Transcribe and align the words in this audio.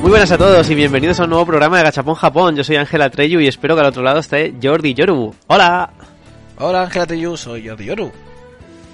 Muy 0.00 0.10
buenas 0.10 0.30
a 0.30 0.38
todos 0.38 0.70
y 0.70 0.74
bienvenidos 0.76 1.18
a 1.18 1.24
un 1.24 1.30
nuevo 1.30 1.46
programa 1.46 1.78
de 1.78 1.82
Gachapón 1.82 2.14
Japón. 2.14 2.54
Yo 2.54 2.62
soy 2.62 2.76
Ángela 2.76 3.10
Treyu 3.10 3.40
y 3.40 3.48
espero 3.48 3.74
que 3.74 3.80
al 3.80 3.88
otro 3.88 4.02
lado 4.02 4.20
esté 4.20 4.54
Jordi 4.62 4.94
Yoru. 4.94 5.34
¡Hola! 5.48 5.90
Hola 6.58 6.82
Ángela 6.82 7.06
Treyu, 7.06 7.36
soy 7.36 7.68
Jordi 7.68 7.86
Yoru. 7.86 8.12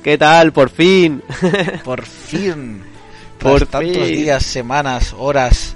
¿Qué 0.02 0.16
tal? 0.16 0.52
Por 0.52 0.70
fin. 0.70 1.22
Por 1.84 2.06
fin. 2.06 2.82
Por 3.38 3.66
tantos 3.66 4.08
días, 4.08 4.42
semanas, 4.42 5.14
horas, 5.18 5.74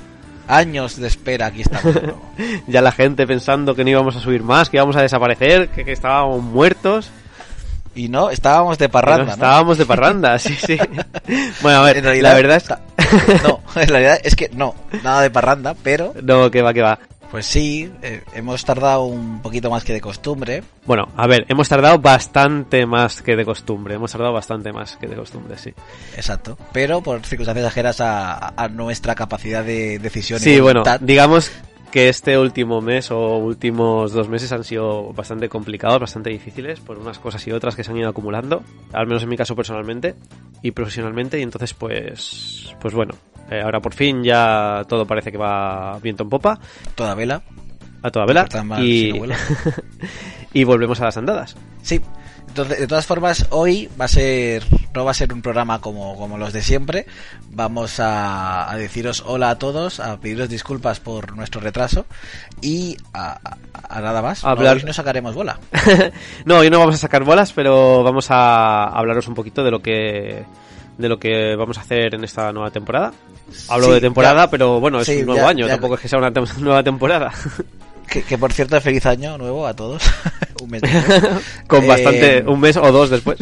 años 0.48 0.96
de 0.96 1.06
espera, 1.06 1.46
aquí 1.46 1.60
estamos. 1.60 1.94
ya 2.66 2.80
la 2.80 2.92
gente 2.92 3.26
pensando 3.26 3.74
que 3.74 3.84
no 3.84 3.90
íbamos 3.90 4.16
a 4.16 4.20
subir 4.20 4.42
más, 4.42 4.70
que 4.70 4.78
íbamos 4.78 4.96
a 4.96 5.02
desaparecer, 5.02 5.68
que, 5.68 5.84
que 5.84 5.92
estábamos 5.92 6.42
muertos. 6.42 7.10
Y 7.96 8.10
no, 8.10 8.28
estábamos 8.28 8.76
de 8.76 8.90
parranda. 8.90 9.24
No, 9.24 9.32
estábamos 9.32 9.78
de 9.78 9.86
parranda, 9.86 10.38
sí, 10.38 10.54
sí. 10.54 10.78
Bueno, 11.62 11.78
a 11.78 11.82
ver, 11.82 12.22
la 12.22 12.34
verdad 12.34 12.56
está... 12.58 12.80
No, 13.42 13.60
en 13.80 13.88
realidad 13.88 14.20
es 14.22 14.36
que 14.36 14.50
no, 14.50 14.74
nada 15.02 15.22
de 15.22 15.30
parranda, 15.30 15.74
pero... 15.82 16.12
No, 16.22 16.50
que 16.50 16.60
va, 16.60 16.74
que 16.74 16.82
va. 16.82 16.98
Pues 17.30 17.46
sí, 17.46 17.90
eh, 18.02 18.22
hemos 18.34 18.64
tardado 18.64 19.04
un 19.04 19.40
poquito 19.40 19.70
más 19.70 19.82
que 19.82 19.92
de 19.92 20.00
costumbre. 20.00 20.62
Bueno, 20.84 21.08
a 21.16 21.26
ver, 21.26 21.44
hemos 21.48 21.68
tardado 21.68 21.98
bastante 21.98 22.86
más 22.86 23.22
que 23.22 23.34
de 23.34 23.44
costumbre. 23.44 23.94
Hemos 23.94 24.12
tardado 24.12 24.32
bastante 24.32 24.72
más 24.72 24.96
que 24.96 25.06
de 25.06 25.16
costumbre, 25.16 25.56
sí. 25.58 25.72
Exacto. 26.16 26.56
Pero 26.72 27.02
por 27.02 27.24
circunstancias 27.24 27.66
ajenas 27.66 28.00
a, 28.00 28.54
a 28.56 28.68
nuestra 28.68 29.14
capacidad 29.14 29.64
de 29.64 29.98
decisión. 29.98 30.38
Sí, 30.38 30.50
y 30.50 30.60
bueno, 30.60 30.82
digamos 31.00 31.50
que 31.90 32.08
este 32.08 32.38
último 32.38 32.80
mes 32.80 33.10
o 33.10 33.38
últimos 33.38 34.12
dos 34.12 34.28
meses 34.28 34.52
han 34.52 34.64
sido 34.64 35.12
bastante 35.12 35.48
complicados, 35.48 36.00
bastante 36.00 36.30
difíciles 36.30 36.80
por 36.80 36.98
unas 36.98 37.18
cosas 37.18 37.46
y 37.46 37.52
otras 37.52 37.76
que 37.76 37.84
se 37.84 37.90
han 37.90 37.96
ido 37.96 38.08
acumulando, 38.08 38.62
al 38.92 39.06
menos 39.06 39.22
en 39.22 39.28
mi 39.28 39.36
caso 39.36 39.54
personalmente 39.54 40.14
y 40.62 40.72
profesionalmente 40.72 41.38
y 41.38 41.42
entonces 41.42 41.74
pues 41.74 42.74
pues 42.80 42.94
bueno, 42.94 43.14
eh, 43.50 43.60
ahora 43.62 43.80
por 43.80 43.94
fin 43.94 44.22
ya 44.22 44.82
todo 44.88 45.06
parece 45.06 45.30
que 45.30 45.38
va 45.38 45.98
viento 46.00 46.24
en 46.24 46.30
popa. 46.30 46.58
Toda 46.94 47.14
vela. 47.14 47.42
A 48.02 48.10
toda 48.10 48.26
vela. 48.26 48.46
Y... 48.80 49.12
y 50.52 50.64
volvemos 50.64 51.00
a 51.00 51.06
las 51.06 51.16
andadas. 51.16 51.56
Sí, 51.82 52.00
de 52.54 52.86
todas 52.86 53.06
formas, 53.06 53.46
hoy 53.50 53.88
va 54.00 54.06
a 54.06 54.08
ser, 54.08 54.64
no 54.94 55.04
va 55.04 55.10
a 55.10 55.14
ser 55.14 55.32
un 55.32 55.42
programa 55.42 55.80
como, 55.80 56.16
como 56.16 56.38
los 56.38 56.52
de 56.52 56.62
siempre. 56.62 57.06
Vamos 57.50 57.96
a, 57.98 58.72
deciros 58.76 59.22
hola 59.26 59.50
a 59.50 59.58
todos, 59.58 60.00
a 60.00 60.18
pediros 60.18 60.48
disculpas 60.48 61.00
por 61.00 61.36
nuestro 61.36 61.60
retraso 61.60 62.06
y 62.60 62.96
a, 63.12 63.38
nada 63.90 64.22
más. 64.22 64.44
Hablar... 64.44 64.76
hoy 64.76 64.84
no 64.84 64.92
sacaremos 64.92 65.34
bola. 65.34 65.58
no, 66.44 66.58
hoy 66.58 66.70
no 66.70 66.78
vamos 66.78 66.94
a 66.94 66.98
sacar 66.98 67.24
bolas, 67.24 67.52
pero 67.52 68.02
vamos 68.02 68.30
a 68.30 68.84
hablaros 68.84 69.28
un 69.28 69.34
poquito 69.34 69.62
de 69.62 69.70
lo 69.70 69.80
que 69.80 70.44
de 70.98 71.08
lo 71.08 71.18
que 71.18 71.54
vamos 71.56 71.76
a 71.78 71.82
hacer 71.82 72.14
en 72.14 72.24
esta 72.24 72.52
nueva 72.52 72.70
temporada. 72.70 73.12
Hablo 73.68 73.92
de 73.92 74.00
temporada, 74.00 74.50
pero 74.50 74.80
bueno, 74.80 75.00
es 75.00 75.08
un 75.08 75.26
nuevo 75.26 75.46
año, 75.46 75.66
tampoco 75.66 75.94
es 75.94 76.00
que 76.00 76.08
sea 76.08 76.18
una 76.18 76.30
nueva 76.58 76.82
temporada. 76.82 77.32
Que, 78.22 78.38
por 78.38 78.52
cierto, 78.52 78.80
feliz 78.80 79.06
año 79.06 79.38
nuevo 79.38 79.66
a 79.66 79.74
todos. 79.74 80.02
un 80.62 80.70
mes 80.70 80.82
Con 81.66 81.86
bastante, 81.86 82.38
eh, 82.38 82.44
un 82.46 82.60
mes 82.60 82.76
o 82.76 82.92
dos 82.92 83.10
después. 83.10 83.38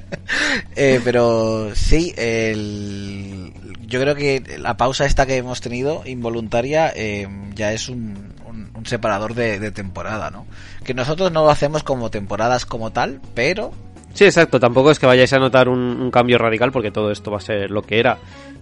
eh, 0.76 1.00
pero 1.04 1.74
sí, 1.74 2.12
el, 2.16 3.52
yo 3.86 4.00
creo 4.00 4.14
que 4.14 4.58
la 4.58 4.76
pausa 4.76 5.06
esta 5.06 5.26
que 5.26 5.36
hemos 5.36 5.60
tenido, 5.60 6.02
involuntaria, 6.04 6.92
eh, 6.94 7.28
ya 7.54 7.72
es 7.72 7.88
un, 7.88 8.34
un, 8.74 8.86
separador 8.86 9.34
de, 9.34 9.58
de, 9.58 9.72
temporada, 9.72 10.30
¿no? 10.30 10.46
Que 10.84 10.94
nosotros 10.94 11.32
no 11.32 11.42
lo 11.42 11.50
hacemos 11.50 11.82
como 11.82 12.10
temporadas 12.10 12.66
como 12.66 12.92
tal, 12.92 13.20
pero 13.34 13.72
Sí, 14.16 14.24
exacto. 14.24 14.58
Tampoco 14.58 14.90
es 14.90 14.98
que 14.98 15.04
vayáis 15.04 15.32
a 15.34 15.38
notar 15.38 15.68
un, 15.68 16.10
cambio 16.10 16.38
radical 16.38 16.72
porque 16.72 16.90
todo 16.90 17.10
esto 17.10 17.30
va 17.30 17.36
a 17.36 17.40
ser 17.42 17.70
lo 17.70 17.82
que 17.82 18.00
era, 18.00 18.16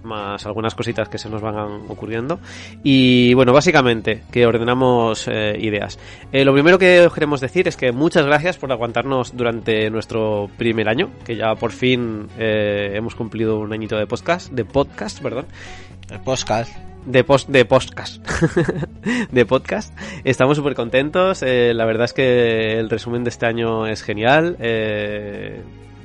más 0.05 0.47
algunas 0.47 0.75
cositas 0.75 1.09
que 1.09 1.19
se 1.19 1.29
nos 1.29 1.41
van 1.41 1.83
ocurriendo. 1.89 2.41
Y 2.83 3.35
bueno, 3.35 3.53
básicamente 3.53 4.23
que 4.31 4.47
ordenamos 4.47 5.29
eh, 5.29 5.57
ideas. 5.61 5.99
Eh, 6.33 6.45
lo 6.45 6.53
primero 6.53 6.79
que 6.79 7.07
os 7.07 7.13
queremos 7.13 7.41
decir 7.41 7.69
es 7.69 7.77
que 7.77 7.93
muchas 7.93 8.27
gracias 8.27 8.59
por 8.59 8.71
aguantarnos 8.71 9.37
durante 9.37 9.91
nuestro 9.91 10.51
primer 10.57 10.89
año, 10.89 11.11
que 11.25 11.37
ya 11.37 11.55
por 11.55 11.73
fin 11.73 12.29
eh, 12.39 12.93
hemos 12.95 13.15
cumplido 13.15 13.59
un 13.59 13.73
añito 13.73 13.97
de 13.97 14.07
podcast, 14.07 14.51
de 14.53 14.65
podcast, 14.65 15.21
perdón. 15.21 15.47
El 16.11 16.21
podcast 16.21 16.71
de, 17.07 17.25
post, 17.25 17.49
de 17.49 17.65
podcast. 17.65 18.27
de 19.31 19.47
podcast. 19.47 19.97
Estamos 20.25 20.57
súper 20.57 20.75
contentos. 20.75 21.43
Eh, 21.43 21.73
la 21.75 21.85
verdad 21.85 22.07
es 22.07 22.13
que 22.13 22.79
el 22.79 22.91
resumen 22.91 23.25
de 23.25 23.31
este 23.31 23.47
año 23.47 23.87
es 23.87 24.03
genial. 24.03 24.57
Eh, 24.61 25.63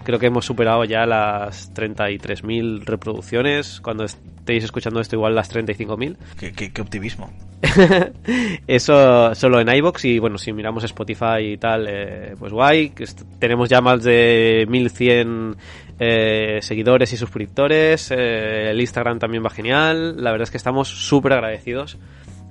creo 0.09 0.18
que 0.18 0.25
hemos 0.25 0.44
superado 0.44 0.84
ya 0.86 1.06
las 1.06 1.72
33.000 1.72 2.84
reproducciones. 2.84 3.80
Cuando 3.80 4.06
estéis 4.06 4.64
escuchando 4.64 5.00
esto, 5.00 5.16
igual 5.16 5.36
las 5.36 5.53
35.000. 5.53 6.18
¿Qué, 6.36 6.52
qué, 6.52 6.74
qué 6.74 6.81
optimismo. 6.81 7.31
Eso 8.66 9.36
solo 9.36 9.59
en 9.59 9.70
iBox 9.70 10.06
y 10.06 10.18
bueno, 10.18 10.40
si 10.40 10.52
miramos 10.52 10.84
Spotify 10.84 11.52
y 11.53 11.58
tal, 11.58 11.86
eh, 11.88 12.36
pues 12.40 12.52
guay. 12.52 12.92
Tenemos 13.38 13.70
ya 13.70 13.81
más 13.81 14.03
de 14.03 14.66
1100 14.68 15.56
eh, 16.00 16.58
seguidores 16.64 17.14
y 17.14 17.18
suscriptores. 17.18 18.09
Eh, 18.09 18.72
el 18.72 18.81
Instagram 18.81 19.20
también 19.20 19.46
va 19.46 19.52
genial. 19.52 20.16
La 20.24 20.31
verdad 20.31 20.46
es 20.46 20.50
que 20.50 20.58
estamos 20.58 20.88
súper 20.88 21.34
agradecidos 21.34 22.00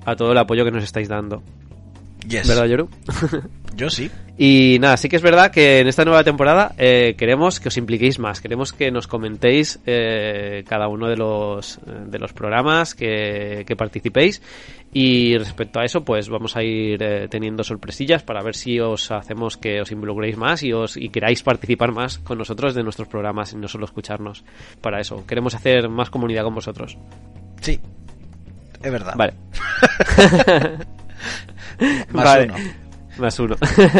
a 0.05 0.15
todo 0.15 0.31
el 0.31 0.37
apoyo 0.37 0.63
que 0.63 0.71
nos 0.71 0.85
estáis 0.85 1.09
dando. 1.09 1.43
¿Verdad, 2.25 2.67
Yoru? 2.67 2.89
Yo 3.75 3.89
sí. 3.89 4.09
Y 4.37 4.77
nada, 4.79 4.95
sí 4.97 5.09
que 5.09 5.17
es 5.17 5.21
verdad 5.21 5.51
que 5.51 5.79
en 5.79 5.87
esta 5.87 6.05
nueva 6.05 6.23
temporada 6.23 6.73
eh, 6.77 7.15
queremos 7.17 7.59
que 7.59 7.67
os 7.67 7.77
impliquéis 7.77 8.19
más, 8.19 8.39
queremos 8.39 8.71
que 8.71 8.89
nos 8.89 9.05
comentéis 9.05 9.79
eh, 9.85 10.63
cada 10.67 10.87
uno 10.87 11.07
de 11.07 11.17
los, 11.17 11.79
de 11.85 12.19
los 12.19 12.31
programas, 12.31 12.95
que, 12.95 13.65
que, 13.67 13.75
participéis. 13.75 14.41
Y 14.93 15.37
respecto 15.37 15.79
a 15.79 15.85
eso, 15.85 16.03
pues 16.03 16.29
vamos 16.29 16.55
a 16.55 16.63
ir 16.63 17.03
eh, 17.03 17.27
teniendo 17.29 17.63
sorpresillas 17.63 18.23
para 18.23 18.41
ver 18.41 18.55
si 18.55 18.79
os 18.79 19.11
hacemos 19.11 19.57
que 19.57 19.81
os 19.81 19.91
involucréis 19.91 20.37
más 20.37 20.63
y 20.63 20.71
os 20.71 20.97
y 20.97 21.09
queráis 21.09 21.43
participar 21.43 21.91
más 21.91 22.17
con 22.17 22.37
nosotros 22.37 22.73
de 22.73 22.83
nuestros 22.83 23.07
programas 23.07 23.53
y 23.53 23.57
no 23.57 23.67
solo 23.67 23.85
escucharnos. 23.85 24.43
Para 24.81 24.99
eso, 24.99 25.25
queremos 25.27 25.53
hacer 25.53 25.89
más 25.89 26.09
comunidad 26.09 26.43
con 26.43 26.55
vosotros. 26.55 26.97
Sí, 27.61 27.79
es 28.81 28.91
verdad. 28.91 29.13
Vale. 29.17 29.33
Más 32.11 32.39
uno. 32.45 32.55
Más 33.19 33.39
uno. 33.39 33.55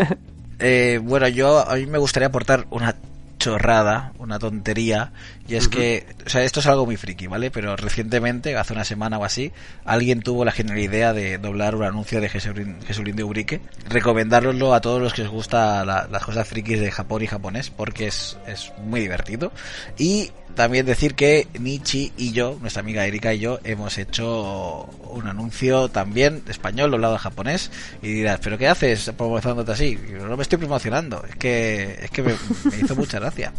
eh, 0.59 0.99
bueno, 1.03 1.27
yo 1.27 1.59
a 1.59 1.75
mí 1.75 1.85
me 1.85 1.97
gustaría 1.97 2.27
aportar 2.27 2.65
una 2.69 2.95
chorrada, 3.39 4.11
una 4.19 4.37
tontería, 4.37 5.13
y 5.47 5.55
es 5.55 5.69
que, 5.69 6.05
o 6.25 6.29
sea, 6.29 6.43
esto 6.43 6.59
es 6.59 6.67
algo 6.67 6.85
muy 6.85 6.97
friki, 6.97 7.25
¿vale? 7.25 7.49
Pero 7.49 7.75
recientemente, 7.77 8.55
hace 8.57 8.73
una 8.73 8.83
semana 8.83 9.17
o 9.17 9.23
así, 9.23 9.51
alguien 9.85 10.21
tuvo 10.21 10.43
la 10.43 10.51
genial 10.51 10.77
idea 10.77 11.13
de 11.13 11.37
doblar 11.37 11.73
un 11.75 11.85
anuncio 11.85 12.19
de 12.21 12.29
Jesulín, 12.29 13.15
de 13.15 13.23
Urique, 13.23 13.61
recomendároslo 13.87 14.73
a 14.73 14.81
todos 14.81 15.01
los 15.01 15.13
que 15.13 15.23
os 15.23 15.29
gusta 15.29 15.85
las 15.85 16.23
cosas 16.23 16.47
frikis 16.47 16.81
de 16.81 16.91
Japón 16.91 17.23
y 17.23 17.27
japonés, 17.27 17.69
porque 17.69 18.07
es, 18.07 18.37
es 18.45 18.73
muy 18.83 18.99
divertido. 18.99 19.51
Y 19.97 20.31
también 20.55 20.85
decir 20.85 21.15
que 21.15 21.47
Nichi 21.59 22.11
y 22.17 22.31
yo, 22.31 22.57
nuestra 22.61 22.81
amiga 22.81 23.05
Erika 23.05 23.33
y 23.33 23.39
yo, 23.39 23.59
hemos 23.63 23.97
hecho 23.97 24.83
un 25.11 25.27
anuncio 25.27 25.89
también 25.89 26.43
español 26.47 26.91
doblado 26.91 27.13
en 27.13 27.19
japonés. 27.19 27.71
Y 28.01 28.13
dirás, 28.13 28.39
¿pero 28.43 28.57
qué 28.57 28.67
haces 28.67 29.11
promocionándote 29.17 29.71
así? 29.71 29.97
no 30.21 30.35
me 30.35 30.43
estoy 30.43 30.57
promocionando, 30.57 31.23
es 31.27 31.35
que, 31.35 31.99
es 32.01 32.11
que 32.11 32.23
me, 32.23 32.33
hizo 32.81 32.95
mucha 32.95 33.19
gracia. 33.19 33.53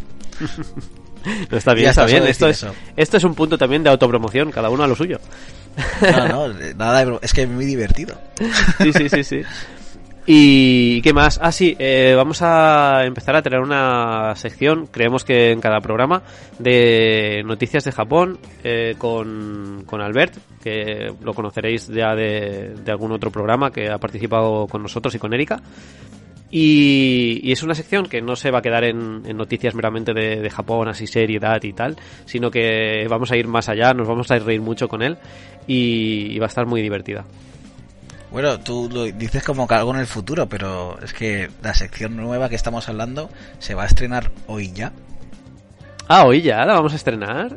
No, 1.50 1.59
está 1.59 1.75
bien, 1.75 1.91
está 1.91 2.06
bien. 2.06 2.25
Esto 2.27 2.49
es, 2.49 2.65
esto 2.97 3.17
es 3.19 3.25
un 3.25 3.34
punto 3.34 3.59
también 3.59 3.83
de 3.83 3.91
autopromoción, 3.91 4.50
cada 4.50 4.71
uno 4.71 4.84
a 4.84 4.87
lo 4.87 4.97
suyo. 4.97 5.21
No, 6.00 6.49
no, 6.49 6.55
nada, 6.77 7.19
es 7.23 7.33
que 7.33 7.43
es 7.43 7.49
muy 7.49 7.65
divertido. 7.67 8.19
Sí, 8.79 8.93
sí, 8.93 9.09
sí, 9.09 9.25
sí. 9.25 9.43
¿Y 10.33 11.03
qué 11.03 11.13
más? 11.13 11.41
Ah, 11.43 11.51
sí, 11.51 11.75
eh, 11.77 12.15
vamos 12.17 12.41
a 12.41 13.05
empezar 13.05 13.35
a 13.35 13.43
tener 13.43 13.59
una 13.59 14.32
sección, 14.37 14.87
creemos 14.87 15.25
que 15.25 15.50
en 15.50 15.61
cada 15.61 15.81
programa, 15.81 16.23
de 16.56 17.43
noticias 17.44 17.82
de 17.82 17.91
Japón 17.91 18.38
eh, 18.62 18.94
con, 18.97 19.82
con, 19.87 20.00
Albert, 20.00 20.37
que 20.62 21.12
lo 21.21 21.35
conoceréis 21.35 21.88
ya 21.88 22.15
de, 22.15 22.77
algún 22.87 23.11
otro 23.11 23.32
programa 23.32 23.73
que 23.73 23.91
ha 23.91 23.99
participado 23.99 24.69
con 24.69 24.85
nosotros 24.85 25.12
y 25.17 25.19
con 25.19 25.35
Erika. 25.35 25.61
Y, 26.49 27.50
es 27.50 27.65
una 27.65 27.75
sección 27.75 28.06
que 28.06 28.23
no 28.23 28.37
se 28.37 28.53
va 28.53 28.61
a 28.61 28.62
quedar 28.62 28.85
en, 28.85 29.23
en 29.26 29.37
noticias 29.37 29.75
meramente 29.75 30.12
de, 30.15 30.49
Japón, 30.49 30.87
así 30.87 31.09
seriedad 31.09 31.61
y 31.65 31.73
tal, 31.73 31.97
sino 32.25 32.53
que 32.53 33.05
vamos 33.11 33.33
a 33.33 33.37
ir 33.37 33.49
más 33.49 33.69
allá, 33.69 33.94
nos 33.94 34.06
vamos 34.06 34.31
a 34.31 34.38
reír 34.38 34.61
mucho 34.61 34.87
con 34.87 35.03
él 35.03 35.19
y 35.67 36.38
va 36.38 36.47
a 36.47 36.50
estar 36.50 36.67
muy 36.67 36.83
divertida. 36.83 37.25
Bueno, 38.31 38.61
tú 38.61 38.88
lo 38.93 39.05
dices 39.05 39.43
como 39.43 39.67
que 39.67 39.75
algo 39.75 39.93
en 39.94 40.00
el 40.00 40.06
futuro, 40.06 40.49
pero 40.49 40.99
es 41.03 41.12
que 41.12 41.50
la 41.62 41.75
sección 41.75 42.17
nueva 42.17 42.49
que 42.49 42.55
estamos 42.55 42.88
hablando 42.88 43.29
se 43.59 43.75
va 43.75 43.82
a 43.85 43.87
estrenar 43.87 44.31
hoy 44.47 44.73
ya. 44.73 44.93
Ah, 46.06 46.25
hoy 46.25 46.43
ya, 46.43 46.65
la 46.65 46.75
vamos 46.75 46.93
a 46.93 46.97
estrenar. 46.97 47.56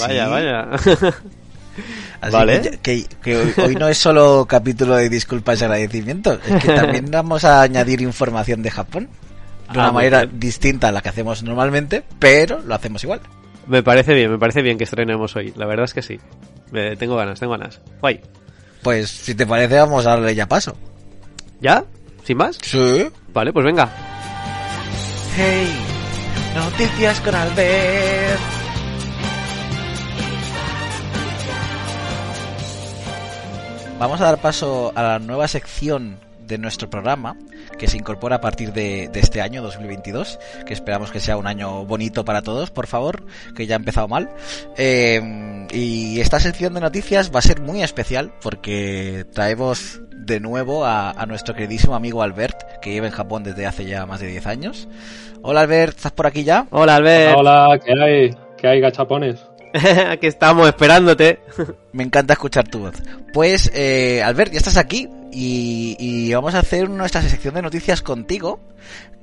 Vaya, 0.00 0.28
vaya. 0.28 0.68
Así 2.20 2.32
vale. 2.32 2.78
que, 2.82 3.06
que, 3.22 3.36
hoy, 3.62 3.74
no 3.76 3.88
es 3.88 3.96
solo 3.96 4.44
capítulo 4.46 4.96
de 4.96 5.08
disculpas 5.08 5.60
y 5.60 5.64
agradecimientos, 5.64 6.38
es 6.46 6.62
que 6.62 6.72
también 6.74 7.06
vamos 7.10 7.44
a 7.44 7.62
añadir 7.62 8.02
información 8.02 8.62
de 8.62 8.70
Japón. 8.70 9.08
de 9.72 9.78
una 9.78 9.86
Ah, 9.88 9.92
muy 9.92 10.00
manera 10.02 10.26
bien. 10.26 10.38
distinta 10.40 10.88
a 10.88 10.92
la 10.92 11.00
que 11.00 11.08
hacemos 11.08 11.42
normalmente, 11.42 12.02
pero 12.18 12.60
lo 12.60 12.74
hacemos 12.74 13.02
igual. 13.04 13.20
Me 13.66 13.82
parece 13.82 14.12
bien, 14.14 14.30
me 14.30 14.38
parece 14.38 14.60
bien 14.60 14.76
que 14.76 14.84
estrenemos 14.84 15.34
hoy. 15.36 15.54
La 15.56 15.64
verdad 15.64 15.84
es 15.84 15.94
que 15.94 16.02
sí. 16.02 16.20
Eh, 16.74 16.96
tengo 16.98 17.16
ganas, 17.16 17.40
tengo 17.40 17.52
ganas. 17.52 17.80
Guay. 18.00 18.20
Pues 18.82 19.10
si 19.10 19.34
te 19.34 19.46
parece, 19.46 19.78
vamos 19.78 20.06
a 20.06 20.10
darle 20.10 20.34
ya 20.34 20.46
paso. 20.46 20.76
¿Ya? 21.60 21.84
¿Sin 22.24 22.38
más? 22.38 22.58
Sí. 22.62 23.08
Vale, 23.32 23.52
pues 23.52 23.64
venga. 23.64 23.88
Hey, 25.36 25.68
noticias 26.54 27.20
con 27.20 27.34
Albert. 27.34 28.40
Vamos 33.98 34.20
a 34.22 34.24
dar 34.24 34.40
paso 34.40 34.92
a 34.94 35.02
la 35.02 35.18
nueva 35.18 35.46
sección 35.46 36.18
de 36.46 36.56
nuestro 36.56 36.88
programa 36.88 37.36
que 37.80 37.88
se 37.88 37.96
incorpora 37.96 38.36
a 38.36 38.40
partir 38.42 38.72
de, 38.74 39.08
de 39.08 39.20
este 39.20 39.40
año 39.40 39.62
2022 39.62 40.38
que 40.66 40.74
esperamos 40.74 41.10
que 41.10 41.18
sea 41.18 41.38
un 41.38 41.46
año 41.46 41.86
bonito 41.86 42.24
para 42.26 42.42
todos 42.42 42.70
por 42.70 42.86
favor 42.86 43.24
que 43.56 43.66
ya 43.66 43.74
ha 43.74 43.78
empezado 43.78 44.06
mal 44.06 44.28
Eh, 44.76 45.66
y 45.72 46.20
esta 46.20 46.38
sección 46.38 46.74
de 46.74 46.80
noticias 46.80 47.32
va 47.34 47.38
a 47.38 47.42
ser 47.42 47.60
muy 47.60 47.82
especial 47.82 48.32
porque 48.42 49.24
traemos 49.32 50.00
de 50.10 50.40
nuevo 50.40 50.84
a, 50.84 51.10
a 51.10 51.26
nuestro 51.26 51.54
queridísimo 51.54 51.94
amigo 51.94 52.22
Albert 52.22 52.80
que 52.80 52.90
vive 52.90 53.06
en 53.06 53.12
Japón 53.12 53.42
desde 53.42 53.66
hace 53.66 53.86
ya 53.86 54.04
más 54.04 54.20
de 54.20 54.26
10 54.26 54.46
años 54.46 54.88
hola 55.42 55.62
Albert 55.62 55.96
¿estás 55.96 56.12
por 56.12 56.26
aquí 56.26 56.44
ya? 56.44 56.66
Hola, 56.70 56.96
Albert. 56.96 57.36
Hola, 57.38 57.80
¿qué 57.82 57.92
hay? 57.92 58.36
¿Qué 58.58 58.68
hay, 58.68 58.80
gachapones? 58.80 59.49
Aquí 60.10 60.26
estamos 60.26 60.66
esperándote. 60.68 61.40
Me 61.92 62.02
encanta 62.04 62.32
escuchar 62.34 62.68
tu 62.68 62.80
voz. 62.80 62.94
Pues, 63.32 63.70
eh, 63.74 64.22
Albert, 64.22 64.52
ya 64.52 64.58
estás 64.58 64.76
aquí 64.76 65.08
y, 65.32 65.96
y 65.98 66.32
vamos 66.34 66.54
a 66.54 66.60
hacer 66.60 66.88
nuestra 66.90 67.22
sección 67.22 67.54
de 67.54 67.62
noticias 67.62 68.02
contigo, 68.02 68.60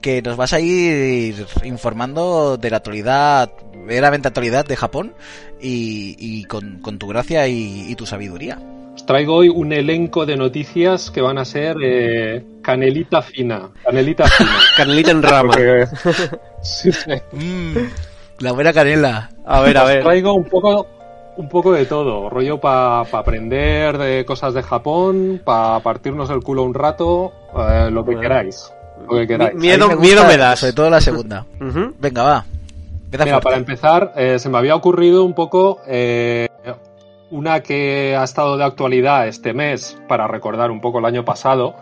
que 0.01 0.21
nos 0.21 0.37
vas 0.37 0.53
a 0.53 0.59
ir 0.59 1.45
informando 1.63 2.57
de 2.57 2.69
la 2.69 2.77
actualidad, 2.77 3.51
veramente 3.85 4.27
actualidad 4.29 4.65
de 4.65 4.75
Japón 4.77 5.13
y, 5.61 6.15
y 6.19 6.45
con, 6.45 6.79
con 6.79 6.97
tu 6.99 7.07
gracia 7.07 7.47
y, 7.47 7.85
y 7.89 7.95
tu 7.95 8.05
sabiduría. 8.05 8.59
Os 8.95 9.05
traigo 9.05 9.35
hoy 9.35 9.49
un 9.49 9.73
elenco 9.73 10.25
de 10.25 10.37
noticias 10.37 11.11
que 11.11 11.21
van 11.21 11.37
a 11.37 11.45
ser 11.45 11.75
eh, 11.83 12.43
canelita 12.63 13.21
fina. 13.21 13.69
Canelita 13.83 14.27
fina. 14.27 14.57
Canelita 14.77 15.11
en 15.11 15.21
rama. 15.23 15.51
Porque- 15.53 15.85
Sí, 16.63 16.91
sí. 16.91 17.11
Mm, 17.31 17.77
la 18.39 18.51
buena 18.51 18.73
canela. 18.73 19.29
A 19.45 19.61
ver, 19.61 19.77
a 19.77 19.83
Os 19.83 19.87
ver. 19.89 20.03
traigo 20.03 20.33
un 20.33 20.45
poco, 20.45 20.87
un 21.37 21.49
poco 21.49 21.73
de 21.73 21.85
todo. 21.85 22.29
Rollo 22.29 22.59
para 22.59 22.99
aprender 23.01 23.97
de 23.97 24.25
cosas 24.25 24.53
de 24.53 24.63
Japón, 24.63 25.41
para 25.43 25.79
partirnos 25.79 26.29
el 26.29 26.41
culo 26.41 26.63
un 26.63 26.73
rato, 26.73 27.31
eh, 27.57 27.89
lo 27.91 28.03
que 28.03 28.11
Bueno. 28.11 28.21
queráis. 28.21 28.71
Lo 29.09 29.17
que 29.17 29.27
queráis. 29.27 29.53
Mi- 29.55 29.61
Miedo- 29.67 29.85
A 29.91 29.95
mí 29.95 30.01
miedo 30.01 30.25
me 30.25 30.37
das. 30.37 30.59
Sobre 30.59 30.73
todo 30.73 30.89
la 30.89 31.01
segunda. 31.01 31.45
Venga, 31.99 32.23
va. 32.23 32.45
Mira, 33.11 33.23
fuerte. 33.25 33.41
para 33.43 33.57
empezar, 33.57 34.13
eh, 34.17 34.37
se 34.39 34.49
me 34.49 34.57
había 34.57 34.75
ocurrido 34.75 35.23
un 35.23 35.33
poco 35.33 35.79
eh, 35.87 36.47
una 37.31 37.61
que 37.61 38.15
ha 38.17 38.23
estado 38.23 38.57
de 38.57 38.63
actualidad 38.65 39.27
este 39.27 39.53
mes 39.53 39.97
para 40.07 40.27
recordar 40.27 40.71
un 40.71 40.81
poco 40.81 40.99
el 40.99 41.05
año 41.05 41.23
pasado. 41.25 41.75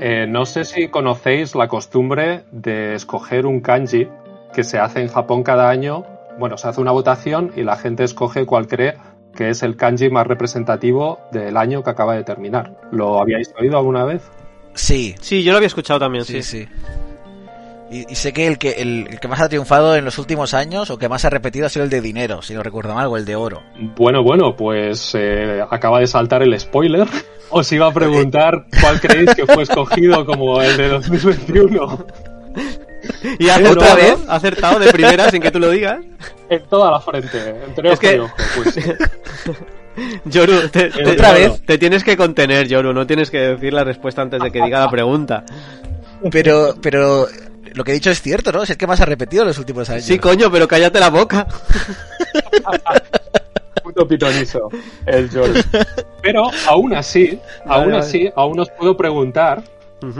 Eh, 0.00 0.26
no 0.28 0.46
sé 0.46 0.64
si 0.64 0.86
conocéis 0.88 1.56
la 1.56 1.66
costumbre 1.66 2.44
de 2.52 2.94
escoger 2.94 3.46
un 3.46 3.60
kanji 3.60 4.06
que 4.52 4.64
se 4.64 4.78
hace 4.78 5.00
en 5.00 5.08
Japón 5.08 5.42
cada 5.42 5.68
año. 5.68 6.04
Bueno, 6.38 6.56
se 6.56 6.68
hace 6.68 6.80
una 6.80 6.92
votación 6.92 7.52
y 7.56 7.62
la 7.62 7.76
gente 7.76 8.04
escoge 8.04 8.46
cuál 8.46 8.66
cree 8.66 8.94
que 9.36 9.48
es 9.48 9.62
el 9.62 9.76
kanji 9.76 10.10
más 10.10 10.26
representativo 10.26 11.20
del 11.32 11.56
año 11.56 11.82
que 11.82 11.90
acaba 11.90 12.14
de 12.14 12.22
terminar. 12.24 12.76
¿Lo 12.90 13.20
habíais 13.20 13.52
oído 13.58 13.78
alguna 13.78 14.04
vez? 14.04 14.22
Sí, 14.74 15.14
Sí, 15.20 15.42
yo 15.42 15.52
lo 15.52 15.56
había 15.58 15.66
escuchado 15.68 16.00
también, 16.00 16.24
sí. 16.24 16.42
sí, 16.42 16.66
sí. 16.66 16.68
Y, 17.90 18.10
y 18.10 18.14
sé 18.14 18.32
que 18.32 18.46
el 18.46 18.56
que 18.58 18.70
el, 18.72 19.06
el 19.10 19.20
que 19.20 19.28
más 19.28 19.40
ha 19.42 19.48
triunfado 19.50 19.94
en 19.96 20.04
los 20.06 20.18
últimos 20.18 20.54
años 20.54 20.88
o 20.90 20.98
que 20.98 21.10
más 21.10 21.26
ha 21.26 21.30
repetido 21.30 21.66
ha 21.66 21.68
sido 21.68 21.84
el 21.84 21.90
de 21.90 22.00
dinero, 22.00 22.40
si 22.40 22.54
no 22.54 22.62
recuerdo 22.62 22.94
mal, 22.94 23.06
o 23.08 23.18
el 23.18 23.26
de 23.26 23.36
oro. 23.36 23.60
Bueno, 23.96 24.22
bueno, 24.22 24.56
pues 24.56 25.14
eh, 25.14 25.60
acaba 25.70 26.00
de 26.00 26.06
saltar 26.06 26.42
el 26.42 26.58
spoiler. 26.58 27.06
Os 27.50 27.70
iba 27.72 27.86
a 27.86 27.92
preguntar 27.92 28.64
cuál 28.80 28.98
creéis 28.98 29.34
que 29.34 29.46
fue 29.46 29.62
escogido 29.64 30.24
como 30.24 30.62
el 30.62 30.74
de 30.78 30.88
2021. 30.90 32.06
Y 33.38 33.48
ha 33.48 33.56
Pero 33.56 33.68
acertado, 33.70 33.96
no. 33.96 34.02
¿eh? 34.02 34.16
Ha 34.28 34.34
acertado 34.36 34.78
de 34.78 34.92
primera 34.92 35.30
sin 35.30 35.42
que 35.42 35.50
tú 35.50 35.58
lo 35.58 35.70
digas. 35.70 36.00
En 36.48 36.62
toda 36.68 36.90
la 36.90 37.00
frente, 37.00 37.54
entre 37.66 37.92
Es 37.92 37.98
que- 37.98 38.16
y 38.16 38.18
ojo. 38.18 38.34
Pues, 38.56 38.76
Yoru, 40.24 40.68
te, 40.68 40.90
te- 40.90 41.10
Otra 41.10 41.32
vez. 41.32 41.62
te 41.66 41.78
tienes 41.78 42.04
que 42.04 42.16
contener, 42.16 42.66
Yoru. 42.68 42.92
No 42.92 43.06
tienes 43.06 43.30
que 43.30 43.38
decir 43.38 43.72
la 43.72 43.84
respuesta 43.84 44.22
antes 44.22 44.40
de 44.42 44.50
que 44.50 44.62
diga 44.62 44.80
la 44.80 44.90
pregunta. 44.90 45.44
Pero, 46.30 46.74
pero 46.80 47.26
lo 47.74 47.84
que 47.84 47.90
he 47.90 47.94
dicho 47.94 48.10
es 48.10 48.22
cierto, 48.22 48.52
¿no? 48.52 48.64
Si 48.64 48.72
es 48.72 48.78
que 48.78 48.86
más 48.86 49.00
ha 49.00 49.04
repetido 49.06 49.42
en 49.42 49.48
los 49.48 49.58
últimos 49.58 49.88
años. 49.90 50.04
Sí, 50.04 50.18
coño, 50.18 50.50
pero 50.50 50.68
cállate 50.68 51.00
la 51.00 51.10
boca. 51.10 51.46
puto 53.82 54.06
pitonizo, 54.06 54.68
el 55.06 55.28
Joel. 55.30 55.64
Pero 56.22 56.44
aún 56.68 56.94
así, 56.94 57.38
Vale, 57.66 57.80
aún 57.82 57.92
vale. 57.92 57.98
así, 57.98 58.30
aún 58.36 58.60
os 58.60 58.70
puedo 58.70 58.96
preguntar 58.96 59.62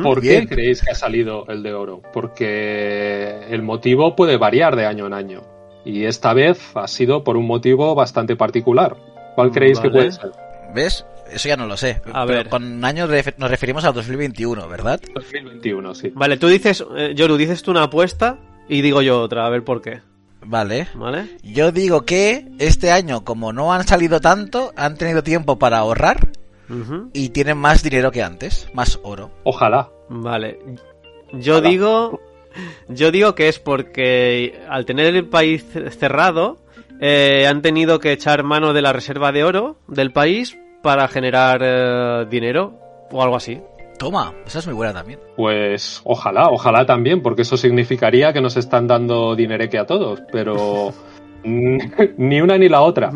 Por 0.03 0.21
Bien. 0.21 0.47
qué 0.49 0.55
creéis 0.55 0.83
que 0.83 0.91
ha 0.91 0.95
salido 0.95 1.45
el 1.49 1.63
de 1.63 1.75
oro. 1.75 2.03
Porque 2.13 3.47
el 3.51 3.63
motivo 3.63 4.15
puede 4.17 4.37
variar 4.37 4.77
de 4.77 4.87
año 4.87 5.07
en 5.07 5.13
año. 5.13 5.43
Y 5.85 6.05
esta 6.05 6.33
vez 6.33 6.61
ha 6.75 6.87
sido 6.87 7.25
por 7.25 7.37
un 7.37 7.47
motivo 7.47 7.95
bastante 7.95 8.37
particular. 8.37 8.97
¿Cuál 9.35 9.51
creéis 9.51 9.81
que 9.81 9.91
puede 9.91 10.13
ser? 10.13 10.31
¿Ves? 10.75 11.05
Eso 11.31 11.49
ya 11.49 11.57
no 11.57 11.67
lo 11.67 11.77
sé. 11.77 12.03
A 12.13 12.27
Pero 12.27 12.39
ver. 12.39 12.49
Con 12.49 12.85
años 12.85 13.09
nos 13.39 13.51
referimos 13.51 13.85
al 13.85 13.95
2021, 13.95 14.69
¿verdad? 14.69 15.01
2021, 15.15 15.95
sí. 15.95 16.13
Vale, 16.15 16.37
tú 16.37 16.49
dices, 16.49 16.85
eh, 16.97 17.13
Yoru, 17.15 17.37
dices 17.37 17.63
tú 17.63 17.71
una 17.71 17.85
apuesta 17.85 18.39
y 18.69 18.83
digo 18.83 19.03
yo 19.03 19.21
otra, 19.21 19.47
a 19.47 19.51
ver 19.51 19.65
por 19.65 19.81
qué. 19.81 20.01
Vale. 20.45 20.89
¿Vale? 20.95 21.29
Yo 21.43 21.73
digo 21.73 22.03
que 22.03 22.49
este 22.59 22.91
año, 22.91 23.25
como 23.25 23.53
no 23.53 23.73
han 23.73 23.87
salido 23.87 24.21
tanto, 24.21 24.73
han 24.77 24.97
tenido 24.97 25.23
tiempo 25.23 25.59
para 25.59 25.79
ahorrar 25.79 26.29
Y 27.13 27.31
tienen 27.31 27.59
más 27.59 27.83
dinero 27.83 28.11
que 28.11 28.23
antes, 28.23 28.69
más 28.75 28.99
oro. 29.03 29.31
Ojalá. 29.45 29.91
Vale. 30.09 30.59
Yo 31.33 31.61
digo. 31.61 32.21
Yo 32.89 33.11
digo 33.11 33.35
que 33.35 33.49
es 33.49 33.59
porque 33.59 34.61
al 34.69 34.85
tener 34.85 35.17
el 35.17 35.27
país 35.27 35.65
cerrado, 35.99 36.59
eh, 37.01 37.47
han 37.49 37.63
tenido 37.63 37.99
que 37.99 38.13
echar 38.13 38.43
mano 38.43 38.73
de 38.73 38.83
la 38.83 38.93
reserva 38.93 39.33
de 39.33 39.43
oro 39.43 39.77
del 39.89 40.13
país 40.13 40.59
para 40.83 41.09
generar 41.09 41.61
eh, 41.63 42.27
dinero 42.29 42.79
o 43.11 43.23
algo 43.23 43.37
así. 43.37 43.61
Toma, 43.99 44.35
esa 44.47 44.59
es 44.59 44.67
muy 44.67 44.75
buena 44.75 44.93
también. 44.93 45.21
Pues 45.37 46.01
ojalá, 46.05 46.49
ojalá 46.51 46.85
también, 46.85 47.23
porque 47.23 47.43
eso 47.43 47.57
significaría 47.57 48.33
que 48.33 48.41
nos 48.41 48.57
están 48.57 48.87
dando 48.87 49.37
dinereque 49.37 49.79
a 49.79 49.87
todos, 49.87 50.23
pero 50.33 50.93
ni 51.45 52.41
una 52.41 52.59
ni 52.59 52.69
la 52.69 52.83
otra. 52.83 53.11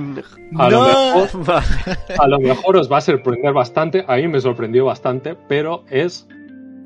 A, 0.58 0.70
lo 0.70 0.82
mejor, 0.82 1.28
a 2.18 2.26
lo 2.28 2.38
mejor 2.40 2.76
os 2.76 2.90
va 2.90 2.98
a 2.98 3.00
sorprender 3.00 3.52
bastante, 3.52 4.04
a 4.06 4.16
mí 4.16 4.28
me 4.28 4.40
sorprendió 4.40 4.84
bastante, 4.84 5.36
pero 5.48 5.84
es 5.90 6.26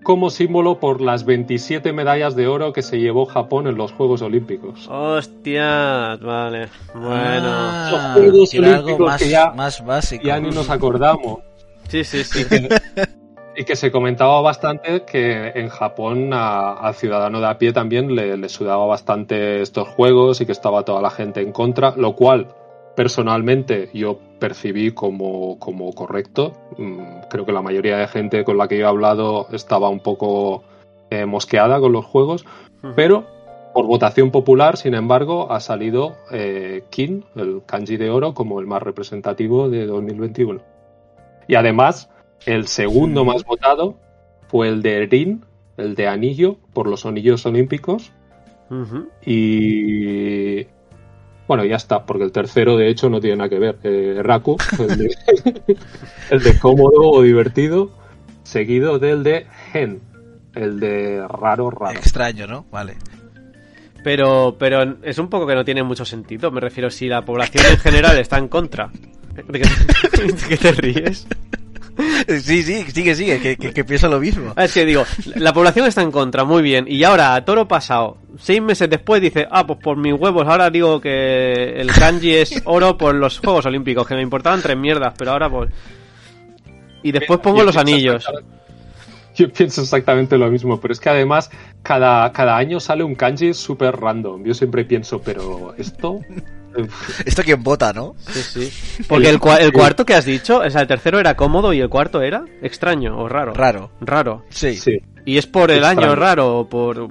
como 0.02 0.30
símbolo 0.30 0.80
por 0.80 1.00
las 1.02 1.25
27 1.25 1.92
medallas 1.92 2.35
de 2.35 2.47
oro 2.47 2.73
que 2.73 2.80
se 2.82 2.99
llevó 2.99 3.26
Japón 3.26 3.66
en 3.66 3.76
los 3.76 3.92
Juegos 3.92 4.23
Olímpicos. 4.23 4.88
Hostias, 4.88 6.18
vale. 6.20 6.68
Bueno. 6.94 7.11
Ah, 7.44 7.88
Los 7.92 8.00
Juegos 8.23 8.50
que 8.50 8.56
era 8.59 8.68
algo 8.68 8.85
Olímpicos 8.87 9.06
más, 9.11 9.23
que 9.23 9.28
ya- 9.28 9.50
más 9.52 9.85
básico. 9.85 10.25
Ya 10.26 10.40
ni 10.40 10.50
nos 10.50 10.70
acordamos. 10.70 11.40
Sí, 11.88 12.04
sí, 12.04 12.25
sí. 12.25 12.40
Y 12.40 12.44
que 12.47 12.68
se 13.75 13.90
comentaba 13.90 14.40
bastante 14.40 15.02
que 15.05 15.49
en 15.55 15.69
Japón 15.69 16.33
a- 16.33 16.73
al 16.75 16.95
ciudadano 16.95 17.40
de 17.40 17.47
a 17.47 17.59
pie 17.59 17.73
también 17.73 18.14
le, 18.14 18.37
le 18.37 18.49
sudaba 18.49 18.87
bastante 18.87 19.61
estos 19.62 19.88
juegos 19.88 20.40
y 20.40 20.47
que 20.47 20.52
estaba 20.52 20.85
toda 20.85 21.00
la 21.02 21.11
gente 21.11 21.40
en 21.40 21.52
contra, 21.52 21.95
lo 21.97 22.14
cual 22.14 22.49
personalmente 22.97 23.88
yo 23.95 24.19
percibí 24.38 24.93
como, 24.93 25.59
como 25.59 25.93
correcto. 25.93 26.52
Mm, 26.79 27.21
Creo 27.31 27.47
que 27.47 27.52
la 27.52 27.62
mayoría 27.62 27.97
de 27.97 28.09
gente 28.09 28.45
con 28.45 28.59
la 28.59 28.69
que 28.69 28.76
yo 28.79 28.85
he 28.85 28.88
hablado 28.88 29.47
estaba 29.52 29.88
un 29.88 30.00
poco 30.00 30.64
eh, 31.11 31.26
mosqueada 31.26 31.81
con 31.81 31.93
los 31.93 32.05
juegos, 32.05 32.45
pero 32.97 33.25
por 33.73 33.87
votación 33.87 34.31
popular, 34.33 34.76
sin 34.76 34.95
embargo, 34.95 35.52
ha 35.52 35.61
salido 35.61 36.17
eh, 36.33 36.83
Kin, 36.90 37.25
el 37.37 37.62
kanji 37.67 37.97
de 37.97 38.11
oro, 38.11 38.35
como 38.35 38.59
el 38.61 38.67
más 38.67 38.83
representativo 38.83 39.69
de 39.69 39.87
2021. 39.87 40.61
Y 41.47 41.55
además, 41.55 42.11
el 42.47 42.66
segundo 42.66 43.25
más 43.25 43.44
votado 43.44 43.99
fue 44.49 44.68
el 44.68 44.82
de 44.82 45.06
Rin, 45.06 45.44
el 45.76 45.94
de 45.94 46.09
anillo, 46.09 46.56
por 46.73 46.87
los 46.87 47.06
anillos 47.06 47.44
olímpicos. 47.47 48.12
Y 49.26 50.64
bueno, 51.49 51.64
ya 51.64 51.75
está, 51.75 52.06
porque 52.06 52.23
el 52.23 52.30
tercero 52.30 52.76
de 52.76 52.88
hecho 52.88 53.11
no 53.11 53.20
tiene 53.20 53.37
nada 53.37 53.50
que 53.50 53.59
ver. 53.59 53.78
Eh, 53.82 54.20
Raku, 54.23 54.56
el 54.78 54.97
de, 54.97 55.16
el 56.30 56.42
de 56.42 56.59
cómodo 56.61 57.11
o 57.11 57.23
divertido, 57.23 57.90
seguido 58.44 59.00
del 59.00 59.25
de 59.25 59.47
Gen, 59.73 60.00
el 60.54 60.78
de 60.78 61.26
raro, 61.26 61.70
raro. 61.70 61.99
Extraño, 61.99 62.47
¿no? 62.47 62.66
Vale. 62.70 62.97
Pero, 64.04 64.56
pero 64.59 64.97
es 65.02 65.18
un 65.18 65.28
poco 65.28 65.47
que 65.47 65.54
no 65.54 65.64
tiene 65.64 65.82
mucho 65.82 66.04
sentido. 66.04 66.50
Me 66.50 66.61
refiero 66.61 66.88
si 66.88 67.09
la 67.09 67.25
población 67.25 67.66
en 67.68 67.78
general 67.78 68.18
está 68.18 68.38
en 68.38 68.47
contra. 68.49 68.90
¿De 69.35 69.61
qué, 69.61 69.68
de 70.26 70.49
qué 70.49 70.56
te 70.56 70.73
ríes? 70.73 71.26
Sí, 72.28 72.62
sí, 72.62 72.85
sigue, 72.90 73.14
sigue, 73.14 73.40
que, 73.40 73.57
que, 73.57 73.73
que 73.73 73.85
pienso 73.85 74.09
lo 74.09 74.21
mismo. 74.21 74.52
Es 74.57 74.73
que 74.73 74.85
digo, 74.85 75.04
la 75.37 75.52
población 75.52 75.87
está 75.87 76.02
en 76.02 76.11
contra, 76.11 76.45
muy 76.45 76.62
bien. 76.62 76.87
Y 76.88 77.04
ahora, 77.04 77.35
a 77.35 77.45
toro 77.45 77.66
pasado, 77.69 78.19
seis 78.38 78.62
meses 78.62 78.88
después 78.88 79.21
dice, 79.21 79.47
ah, 79.50 79.66
pues 79.66 79.78
por 79.80 79.97
mis 79.97 80.14
huevos, 80.14 80.47
ahora 80.47 80.71
digo 80.71 81.00
que 81.00 81.80
el 81.80 81.90
kanji 81.92 82.35
es 82.35 82.62
oro 82.64 82.97
por 82.97 83.14
los 83.14 83.38
Juegos 83.38 83.66
Olímpicos, 83.66 84.07
que 84.07 84.14
me 84.14 84.23
importaban 84.23 84.62
tres 84.62 84.76
mierdas, 84.76 85.14
pero 85.16 85.33
ahora 85.33 85.49
pues... 85.49 85.71
Y 87.02 87.12
después 87.12 87.40
pongo 87.40 87.59
Yo 87.59 87.64
los 87.64 87.76
anillos. 87.76 88.26
Yo 89.35 89.50
pienso 89.50 89.83
exactamente 89.83 90.37
lo 90.37 90.50
mismo, 90.50 90.80
pero 90.80 90.92
es 90.92 91.00
que 91.00 91.09
además 91.09 91.50
cada, 91.83 92.30
cada 92.33 92.57
año 92.57 92.78
sale 92.78 93.04
un 93.04 93.14
kanji 93.14 93.54
súper 93.54 93.97
random. 93.97 94.45
Yo 94.45 94.54
siempre 94.54 94.85
pienso, 94.85 95.21
pero 95.23 95.75
esto... 95.78 96.21
Esto 97.25 97.43
quien 97.43 97.62
vota, 97.62 97.93
¿no? 97.93 98.15
Sí, 98.29 98.43
sí. 98.71 99.03
Porque 99.09 99.29
el, 99.29 99.39
cua- 99.41 99.61
el 99.61 99.73
cuarto 99.73 100.05
que 100.07 100.15
has 100.15 100.25
dicho, 100.25 100.59
o 100.61 100.71
sea, 100.71 100.83
el 100.83 100.87
tercero 100.89 101.19
era 101.19 101.37
cómodo 101.37 101.73
y 101.73 101.81
el 101.81 101.89
cuarto 101.89 102.23
era 102.23 102.45
extraño 102.62 103.19
o 103.19 103.29
raro. 103.29 103.53
Raro. 103.55 103.91
Raro. 104.00 104.45
Sí. 104.50 104.77
sí. 104.77 104.99
¿Y 105.25 105.37
es 105.39 105.47
por 105.47 105.71
el 105.71 105.79
Extraño. 105.79 106.00
año 106.09 106.15
raro 106.17 106.59
o 106.61 106.69
por... 106.69 107.09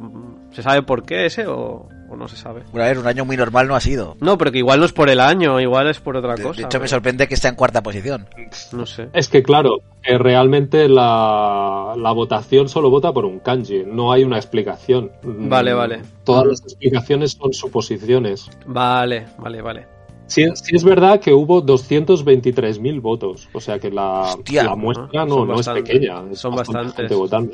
¿Se 0.51 0.63
sabe 0.63 0.82
por 0.82 1.04
qué 1.04 1.28
ese 1.28 1.46
o, 1.48 1.88
o 2.10 2.16
no 2.16 2.28
se 2.28 2.36
sabe? 2.38 2.63
Bueno, 2.72 2.86
a 2.86 2.88
ver, 2.88 2.98
un 3.00 3.08
año 3.08 3.25
muy 3.25 3.38
normal 3.38 3.68
no 3.68 3.75
ha 3.75 3.80
sido. 3.80 4.18
No, 4.20 4.38
pero 4.38 4.51
que 4.51 4.58
igual 4.60 4.80
no 4.80 4.86
es 4.86 4.94
por 4.94 5.10
el 5.10 5.20
año, 5.20 5.60
igual 5.60 5.88
es 5.89 6.00
por 6.00 6.18
otra 6.18 6.36
De, 6.36 6.44
cosa. 6.44 6.62
de 6.62 6.66
hecho, 6.66 6.80
me 6.80 6.88
sorprende 6.88 7.28
que 7.28 7.34
esté 7.36 7.48
en 7.48 7.56
cuarta 7.56 7.82
posición. 7.84 8.28
No 8.72 8.86
sé. 8.86 9.10
Es 9.13 9.30
que 9.30 9.44
claro, 9.44 9.82
eh, 10.04 10.18
realmente 10.18 10.88
la, 10.89 11.94
la 11.98 12.12
votación 12.12 12.70
solo 12.70 12.89
vota 12.89 13.13
por 13.13 13.25
un 13.25 13.39
kanji, 13.39 13.84
no 13.86 14.12
hay 14.12 14.24
una 14.24 14.38
explicación. 14.38 15.12
Vale, 15.24 15.74
vale. 15.74 16.01
Todas 16.24 16.46
las 16.48 16.62
explicaciones 16.62 17.32
son 17.34 17.54
suposiciones. 17.54 18.50
Vale, 18.66 19.28
vale, 19.38 19.62
vale. 19.62 19.88
Sí, 20.28 20.46
sí 20.54 20.75
es 20.75 20.84
verdad 20.84 21.20
que 21.20 21.34
hubo 21.34 21.66
223.000 21.66 23.01
votos, 23.01 23.50
o 23.51 23.60
sea 23.60 23.80
que 23.80 23.89
la, 23.89 24.22
Hostia. 24.36 24.63
la 24.63 24.75
muestra 24.75 25.25
no, 25.25 25.44
no 25.46 25.60
es 25.60 25.68
pequeña. 25.68 26.22
es 26.32 26.38
Son 26.39 26.56
bastante 26.56 26.78
bastantes. 26.84 26.96
gente 26.96 27.16
votando. 27.16 27.54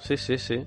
Sí, 0.00 0.16
sí, 0.16 0.38
sí. 0.38 0.60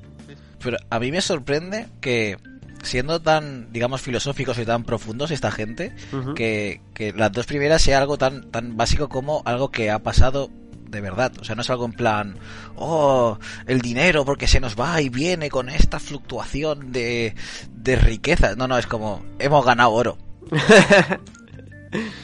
Pero 0.62 0.76
a 0.90 1.00
mí 1.00 1.12
me 1.12 1.22
sorprende 1.22 1.86
que, 2.02 2.36
siendo 2.84 3.22
tan, 3.22 3.72
digamos, 3.72 4.02
filosóficos 4.02 4.58
y 4.60 4.66
tan 4.66 4.84
profundos 4.84 5.32
esta 5.32 5.52
gente, 5.52 5.94
que, 6.36 6.82
que 6.94 7.14
las 7.14 7.32
dos 7.32 7.46
primeras 7.46 7.82
sea 7.82 8.00
algo 8.00 8.18
tan, 8.18 8.52
tan 8.52 8.78
básico 8.78 9.10
como 9.10 9.42
algo 9.46 9.72
que 9.72 9.92
ha 9.92 10.00
pasado 10.00 10.50
de 10.90 11.02
verdad. 11.02 11.32
O 11.40 11.44
sea, 11.44 11.56
no 11.56 11.62
es 11.62 11.70
algo 11.70 11.86
en 11.86 11.94
plan, 11.94 12.38
oh, 12.76 13.38
el 13.68 13.82
dinero 13.82 14.26
porque 14.26 14.48
se 14.48 14.60
nos 14.60 14.80
va 14.80 15.02
y 15.02 15.10
viene 15.10 15.50
con 15.50 15.70
esta 15.70 16.00
fluctuación 16.00 16.92
de, 16.92 17.36
de 17.72 17.96
riqueza. 17.96 18.56
No, 18.56 18.68
no, 18.68 18.78
es 18.78 18.88
como, 18.88 19.24
hemos 19.40 19.66
ganado 19.66 19.92
oro. 19.92 20.18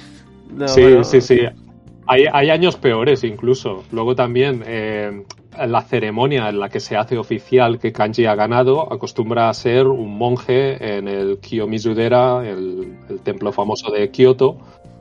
No, 0.53 0.67
sí, 0.67 0.81
bueno, 0.81 1.03
sí, 1.03 1.19
sí. 1.19 1.39
Hay, 2.05 2.25
hay 2.31 2.49
años 2.51 2.75
peores 2.75 3.23
incluso. 3.23 3.83
Luego 3.91 4.15
también 4.15 4.63
eh, 4.67 5.25
la 5.67 5.81
ceremonia 5.81 6.49
en 6.49 6.59
la 6.59 6.69
que 6.69 6.79
se 6.79 6.95
hace 6.95 7.17
oficial 7.17 7.79
que 7.79 7.91
Kanji 7.91 8.25
ha 8.25 8.35
ganado 8.35 8.91
acostumbra 8.91 9.49
a 9.49 9.53
ser 9.53 9.87
un 9.87 10.17
monje 10.17 10.97
en 10.97 11.07
el 11.07 11.39
Kiyomizu-dera, 11.39 12.47
el, 12.47 12.97
el 13.09 13.19
templo 13.19 13.51
famoso 13.51 13.91
de 13.91 14.09
Kioto, 14.09 14.57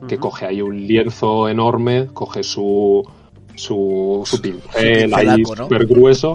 que 0.07 0.17
coge 0.17 0.45
ahí 0.45 0.61
un 0.61 0.85
lienzo 0.85 1.47
enorme, 1.49 2.07
coge 2.13 2.43
su, 2.43 3.07
su, 3.55 4.23
su 4.25 4.41
pincel 4.41 5.09
Su 5.09 5.15
ahí 5.15 5.41
¿no? 5.41 5.55
súper 5.55 5.85
grueso 5.85 6.33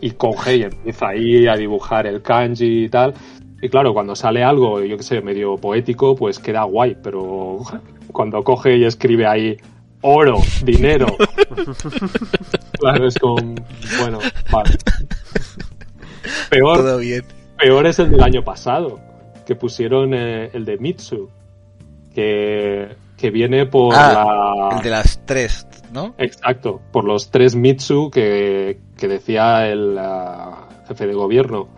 y 0.00 0.12
coge 0.12 0.56
y 0.56 0.62
empieza 0.62 1.08
ahí 1.08 1.46
a 1.46 1.56
dibujar 1.56 2.06
el 2.06 2.22
kanji 2.22 2.84
y 2.84 2.88
tal. 2.88 3.14
Y 3.62 3.68
claro, 3.68 3.92
cuando 3.92 4.16
sale 4.16 4.42
algo, 4.42 4.82
yo 4.82 4.96
que 4.96 5.02
sé, 5.02 5.20
medio 5.20 5.58
poético, 5.58 6.16
pues 6.16 6.38
queda 6.38 6.62
guay, 6.64 6.96
pero 7.02 7.58
cuando 8.12 8.42
coge 8.42 8.78
y 8.78 8.84
escribe 8.84 9.26
ahí 9.26 9.56
oro, 10.02 10.38
dinero, 10.64 11.06
claro, 12.78 13.06
es 13.06 13.18
como, 13.18 13.36
bueno, 14.00 14.18
vale. 14.50 14.70
Peor, 16.50 16.76
Todo 16.78 16.98
bien. 16.98 17.24
peor 17.58 17.86
es 17.86 17.98
el 17.98 18.10
del 18.10 18.22
año 18.22 18.42
pasado, 18.44 19.00
que 19.46 19.54
pusieron 19.56 20.14
eh, 20.14 20.50
el 20.52 20.64
de 20.64 20.78
Mitsu, 20.78 21.28
que, 22.14 22.96
que 23.16 23.30
viene 23.30 23.66
por 23.66 23.94
Ah, 23.94 24.12
la... 24.70 24.76
El 24.78 24.82
de 24.82 24.90
las 24.90 25.20
tres, 25.26 25.66
¿no? 25.92 26.14
Exacto, 26.18 26.80
por 26.92 27.04
los 27.04 27.30
tres 27.30 27.54
Mitsu 27.56 28.10
que, 28.10 28.78
que 28.96 29.08
decía 29.08 29.68
el 29.68 29.96
ah, 29.98 30.68
jefe 30.88 31.06
de 31.06 31.14
gobierno, 31.14 31.68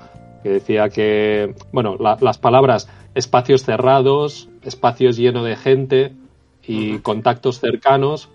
que 0.42 0.48
decía 0.50 0.88
que, 0.88 1.54
bueno, 1.72 1.96
la- 1.98 2.18
las 2.20 2.38
palabras 2.38 2.88
espacios 3.14 3.62
cerrados, 3.64 4.48
espacios 4.62 5.16
llenos 5.16 5.44
de 5.44 5.56
gente 5.56 6.12
y 6.66 6.98
contactos 6.98 7.60
cercanos, 7.60 8.28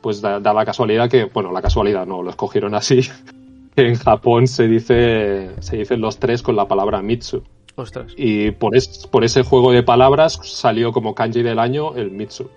pues 0.00 0.20
da, 0.20 0.40
da 0.40 0.52
la 0.54 0.64
casualidad 0.64 1.08
que, 1.10 1.24
bueno, 1.24 1.52
la 1.52 1.62
casualidad 1.62 2.06
no, 2.06 2.22
lo 2.22 2.30
escogieron 2.30 2.74
así, 2.74 3.00
que 3.76 3.86
en 3.88 3.96
Japón 3.96 4.46
se 4.48 4.66
dice, 4.68 5.50
se 5.60 5.76
dicen 5.76 6.00
los 6.00 6.18
tres 6.18 6.42
con 6.42 6.56
la 6.56 6.66
palabra 6.68 7.02
Mitsu. 7.02 7.42
Ostras. 7.76 8.12
Y 8.16 8.50
por, 8.50 8.76
es- 8.76 9.06
por 9.10 9.22
ese 9.24 9.42
juego 9.42 9.70
de 9.72 9.82
palabras 9.84 10.40
salió 10.42 10.92
como 10.92 11.14
kanji 11.14 11.42
del 11.42 11.58
año 11.60 11.94
el 11.94 12.10
Mitsu. 12.10 12.50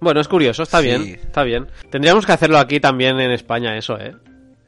Bueno, 0.00 0.20
es 0.20 0.28
curioso, 0.28 0.62
está 0.62 0.78
Sí. 0.80 0.84
bien, 0.86 1.02
está 1.02 1.42
bien. 1.42 1.66
Tendríamos 1.90 2.24
que 2.24 2.32
hacerlo 2.32 2.58
aquí 2.58 2.78
también 2.78 3.18
en 3.18 3.32
España, 3.32 3.76
eso, 3.76 3.98
¿eh? 3.98 4.14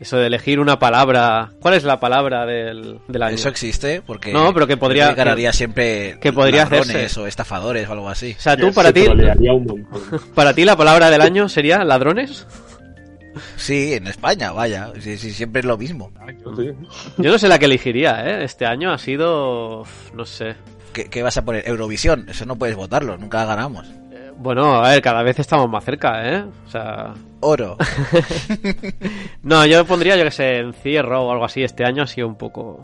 Eso 0.01 0.17
de 0.17 0.29
elegir 0.29 0.59
una 0.61 0.79
palabra. 0.79 1.51
¿Cuál 1.61 1.75
es 1.75 1.85
la 1.85 2.01
palabra 2.01 2.47
del, 2.47 3.01
del 3.07 3.23
año? 3.23 3.35
Eso 3.35 3.51
existe 3.51 4.01
porque 4.01 4.33
No, 4.33 4.53
pero 4.55 4.67
que 4.67 4.79
podría- 4.79 5.13
ganaría 5.13 5.53
siempre 5.53 6.19
que 6.21 6.33
podría 6.33 6.63
ladrones 6.65 6.89
hacerse. 6.89 7.21
o 7.21 7.27
estafadores 7.27 7.87
o 7.87 7.93
algo 7.93 8.09
así. 8.09 8.35
O 8.39 8.41
sea, 8.41 8.57
tú 8.57 8.69
Que 8.69 8.73
para 8.73 8.93
ti, 8.95 9.05
para 10.35 10.55
ti 10.55 10.65
la 10.65 10.75
palabra 10.77 11.11
del 11.11 11.21
año 11.21 11.49
sería 11.51 11.85
ladrones. 11.85 12.47
Sí, 13.57 13.93
en 13.95 14.07
España, 14.07 14.53
vaya, 14.53 14.91
sí, 15.01 15.17
sí, 15.19 15.33
siempre 15.33 15.61
es 15.61 15.67
lo 15.67 15.77
mismo. 15.79 16.11
Sí. 16.57 16.71
Yo 17.19 17.31
no 17.31 17.39
sé 17.39 17.47
la 17.47 17.59
que 17.59 17.67
elegiría, 17.67 18.25
¿eh? 18.27 18.45
Este 18.45 18.65
año 18.67 18.93
ha 18.93 18.99
sido, 18.99 19.85
no 20.15 20.25
sé. 20.25 20.57
¿Qué, 20.93 21.05
qué 21.05 21.23
vas 21.23 21.37
a 21.37 21.45
poner? 21.45 21.69
Eurovisión, 21.69 22.27
eso 22.29 22.45
no 22.47 22.57
puedes 22.57 22.75
votarlo, 22.75 23.17
nunca 23.19 23.45
ganamos. 23.45 23.87
Bueno, 24.41 24.83
a 24.83 24.89
ver, 24.89 25.03
cada 25.03 25.23
vez 25.23 25.39
estamos 25.39 25.69
más 25.69 25.85
cerca, 25.85 26.27
¿eh? 26.27 26.45
O 26.67 26.71
sea, 26.71 27.13
Oro. 27.41 27.77
no, 29.43 29.67
yo 29.67 29.85
pondría, 29.85 30.17
yo 30.17 30.25
que 30.25 30.31
sé, 30.31 30.61
encierro 30.61 31.27
o 31.27 31.31
algo 31.31 31.45
así. 31.45 31.63
Este 31.63 31.85
año 31.85 32.05
ha 32.05 32.07
sido 32.07 32.27
un 32.27 32.37
poco, 32.37 32.81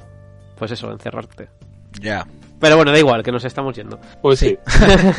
pues 0.59 0.71
eso, 0.71 0.93
encerrarte. 0.93 1.49
ya. 1.99 2.27
Pero 2.61 2.77
bueno, 2.77 2.93
da 2.93 2.99
igual, 2.99 3.23
que 3.23 3.33
nos 3.33 3.45
estamos 3.47 3.75
yendo. 3.75 3.99
Pues 4.21 4.39
sí. 4.39 4.59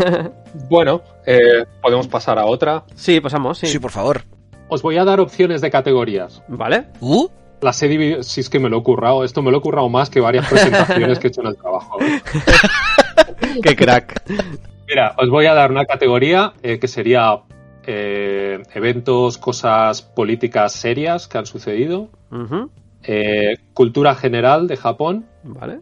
bueno, 0.70 1.02
eh, 1.26 1.66
podemos 1.82 2.08
pasar 2.08 2.38
a 2.38 2.46
otra. 2.46 2.84
Sí, 2.96 3.20
pasamos, 3.20 3.58
sí. 3.58 3.66
Sí. 3.66 3.80
por 3.80 3.92
favor. 3.92 4.22
Os 4.70 4.84
voy 4.84 4.98
a 4.98 5.06
dar 5.06 5.20
opciones 5.20 5.62
de 5.62 5.72
categorías. 5.72 6.44
¿Vale? 6.48 6.86
¿Uh? 7.00 7.28
Las 7.62 7.82
he 7.82 7.88
dividido, 7.88 8.22
si 8.22 8.42
es 8.42 8.50
que 8.50 8.60
me 8.60 8.70
lo 8.70 8.80
he 8.80 8.84
currado, 8.84 9.24
esto 9.24 9.42
me 9.42 9.50
lo 9.50 9.58
he 9.58 9.62
currado 9.62 9.90
más 9.90 10.12
que 10.12 10.20
varias 10.20 10.48
presentaciones 10.48 11.18
que 11.20 11.28
he 11.28 11.30
hecho 11.30 11.42
en 11.42 11.48
el 11.48 11.58
trabajo. 11.58 11.98
Qué 13.64 13.76
crack. 13.76 14.22
Mira, 14.88 15.14
os 15.18 15.30
voy 15.30 15.46
a 15.48 15.54
dar 15.54 15.72
una 15.72 15.86
categoría 15.86 16.54
eh, 16.64 16.80
que 16.80 16.88
sería 16.88 17.40
eh, 17.86 18.62
eventos, 18.74 19.38
cosas 19.38 20.02
políticas 20.02 20.74
serias 20.74 21.28
que 21.28 21.38
han 21.38 21.46
sucedido, 21.46 22.10
eh, 23.04 23.58
cultura 23.74 24.16
general 24.16 24.68
de 24.68 24.78
Japón, 24.78 25.26
Vale, 25.44 25.80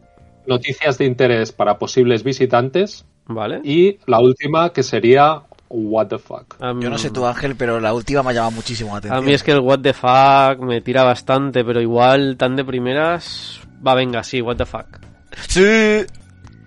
noticias 0.48 0.98
de 0.98 1.06
interés 1.06 1.52
para 1.52 1.78
posibles 1.78 2.24
visitantes 2.24 3.06
vale. 3.26 3.62
y 3.64 3.98
la 4.06 4.20
última 4.20 4.72
que 4.72 4.84
sería 4.84 5.42
What 5.68 6.08
the 6.08 6.20
fuck. 6.20 6.58
Yo 6.60 6.90
no 6.92 6.98
sé 7.00 7.10
tú, 7.10 7.26
Ángel, 7.26 7.56
pero 7.56 7.80
la 7.80 7.92
última 7.94 8.22
me 8.22 8.30
ha 8.30 8.34
llamado 8.34 8.52
muchísimo 8.52 8.92
la 8.92 8.96
A 8.96 8.98
atención. 9.00 9.26
mí 9.26 9.34
es 9.34 9.42
que 9.44 9.52
el 9.52 9.60
what 9.60 9.80
the 9.80 9.94
fuck 9.94 10.64
me 10.64 10.80
tira 10.82 11.04
bastante, 11.04 11.66
pero 11.66 11.82
igual 11.82 12.38
tan 12.38 12.56
de 12.56 12.64
primeras... 12.64 13.60
Va, 13.86 13.96
venga, 13.96 14.24
sí, 14.24 14.42
what 14.42 14.58
the 14.58 14.66
fuck. 14.66 15.00
Sí. 15.48 16.06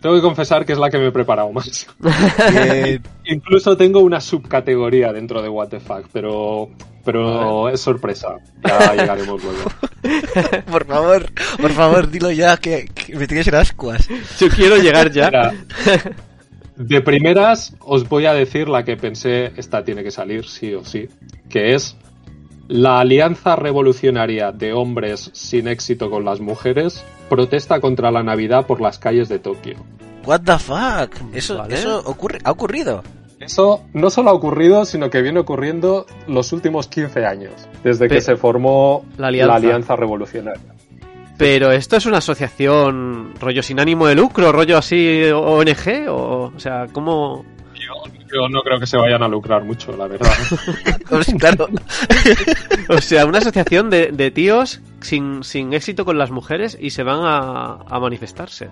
Tengo 0.00 0.14
que 0.14 0.22
confesar 0.22 0.64
que 0.64 0.72
es 0.72 0.78
la 0.78 0.90
que 0.90 0.98
me 0.98 1.08
he 1.08 1.12
preparado 1.12 1.52
más. 1.52 1.86
Incluso 3.24 3.76
tengo 3.76 4.00
una 4.00 4.20
subcategoría 4.20 5.12
dentro 5.12 5.42
de 5.42 5.48
What 5.48 5.68
the 5.68 5.80
fuck, 5.80 6.06
pero, 6.12 6.68
pero 7.04 7.68
es 7.68 7.80
sorpresa. 7.80 8.36
Ya 8.64 8.94
llegaremos 8.94 9.42
luego. 9.42 9.70
por 10.70 10.86
favor, 10.86 11.26
por 11.60 11.72
favor, 11.72 12.10
dilo 12.10 12.30
ya, 12.30 12.56
que, 12.56 12.86
que 12.94 13.16
me 13.16 13.26
tienes 13.26 13.48
en 13.48 13.56
ascuas. 13.56 14.08
Yo 14.38 14.48
quiero 14.48 14.76
llegar 14.76 15.10
ya. 15.10 15.26
Mira, 15.26 15.52
de 16.76 17.00
primeras 17.00 17.74
os 17.80 18.08
voy 18.08 18.26
a 18.26 18.34
decir 18.34 18.68
la 18.68 18.84
que 18.84 18.96
pensé, 18.96 19.52
esta 19.56 19.84
tiene 19.84 20.04
que 20.04 20.12
salir 20.12 20.46
sí 20.46 20.74
o 20.74 20.84
sí, 20.84 21.08
que 21.48 21.74
es 21.74 21.96
la 22.68 23.00
Alianza 23.00 23.56
Revolucionaria 23.56 24.52
de 24.52 24.72
Hombres 24.72 25.30
sin 25.32 25.68
éxito 25.68 26.10
con 26.10 26.24
las 26.24 26.40
mujeres 26.40 27.04
protesta 27.28 27.80
contra 27.80 28.10
la 28.10 28.22
Navidad 28.22 28.66
por 28.66 28.80
las 28.80 28.98
calles 28.98 29.28
de 29.28 29.38
Tokio. 29.38 29.76
What 30.26 30.42
the 30.44 30.58
fuck? 30.58 31.14
Eso, 31.34 31.58
Vale. 31.58 31.74
eso 31.74 32.02
ocurre, 32.04 32.38
ha 32.44 32.50
ocurrido. 32.50 33.02
Eso 33.40 33.84
no 33.94 34.10
solo 34.10 34.30
ha 34.30 34.32
ocurrido, 34.34 34.84
sino 34.84 35.10
que 35.10 35.22
viene 35.22 35.38
ocurriendo 35.40 36.06
los 36.26 36.52
últimos 36.52 36.88
15 36.88 37.24
años, 37.24 37.52
desde 37.84 38.08
Pe- 38.08 38.16
que 38.16 38.20
se 38.20 38.36
formó 38.36 39.04
La 39.16 39.28
Alianza. 39.28 39.94
Revolucionaria. 39.96 40.74
Pero 41.38 41.70
esto 41.70 41.96
es 41.96 42.04
una 42.04 42.18
asociación 42.18 43.32
rollo 43.40 43.62
sin 43.62 43.78
ánimo 43.78 44.08
de 44.08 44.16
lucro, 44.16 44.50
rollo 44.50 44.76
así 44.76 45.22
ONG, 45.32 46.08
o, 46.08 46.52
o 46.54 46.58
sea, 46.58 46.86
¿cómo? 46.92 47.44
Yo 48.32 48.48
no 48.48 48.62
creo 48.62 48.78
que 48.78 48.86
se 48.86 48.96
vayan 48.96 49.22
a 49.22 49.28
lucrar 49.28 49.64
mucho, 49.64 49.96
la 49.96 50.06
verdad. 50.06 50.30
Pues, 51.08 51.34
claro. 51.38 51.68
O 52.90 53.00
sea, 53.00 53.26
una 53.26 53.38
asociación 53.38 53.90
de, 53.90 54.12
de 54.12 54.30
tíos 54.30 54.80
sin, 55.00 55.42
sin 55.42 55.72
éxito 55.72 56.04
con 56.04 56.18
las 56.18 56.30
mujeres 56.30 56.76
y 56.80 56.90
se 56.90 57.02
van 57.02 57.20
a, 57.22 57.78
a 57.88 58.00
manifestarse. 58.00 58.68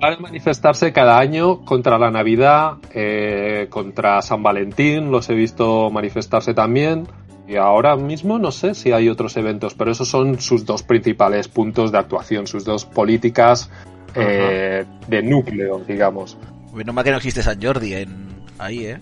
Van 0.00 0.14
a 0.14 0.18
manifestarse 0.18 0.92
cada 0.92 1.18
año 1.18 1.64
contra 1.64 1.98
la 1.98 2.10
Navidad, 2.10 2.78
eh, 2.94 3.66
contra 3.70 4.22
San 4.22 4.42
Valentín, 4.42 5.10
los 5.10 5.28
he 5.28 5.34
visto 5.34 5.90
manifestarse 5.90 6.54
también. 6.54 7.06
Y 7.46 7.56
ahora 7.56 7.96
mismo 7.96 8.38
no 8.38 8.50
sé 8.52 8.74
si 8.74 8.92
hay 8.92 9.08
otros 9.08 9.36
eventos, 9.36 9.74
pero 9.74 9.90
esos 9.90 10.08
son 10.08 10.40
sus 10.40 10.64
dos 10.64 10.82
principales 10.82 11.48
puntos 11.48 11.90
de 11.92 11.98
actuación, 11.98 12.46
sus 12.46 12.64
dos 12.64 12.84
políticas 12.84 13.70
eh, 14.14 14.84
de 15.08 15.22
núcleo, 15.22 15.80
digamos. 15.86 16.38
Menos 16.72 16.94
mal 16.94 17.04
que 17.04 17.10
no 17.10 17.16
existe 17.16 17.42
San 17.42 17.60
Jordi 17.60 17.94
en 17.94 18.39
ahí, 18.60 18.86
¿eh? 18.86 19.00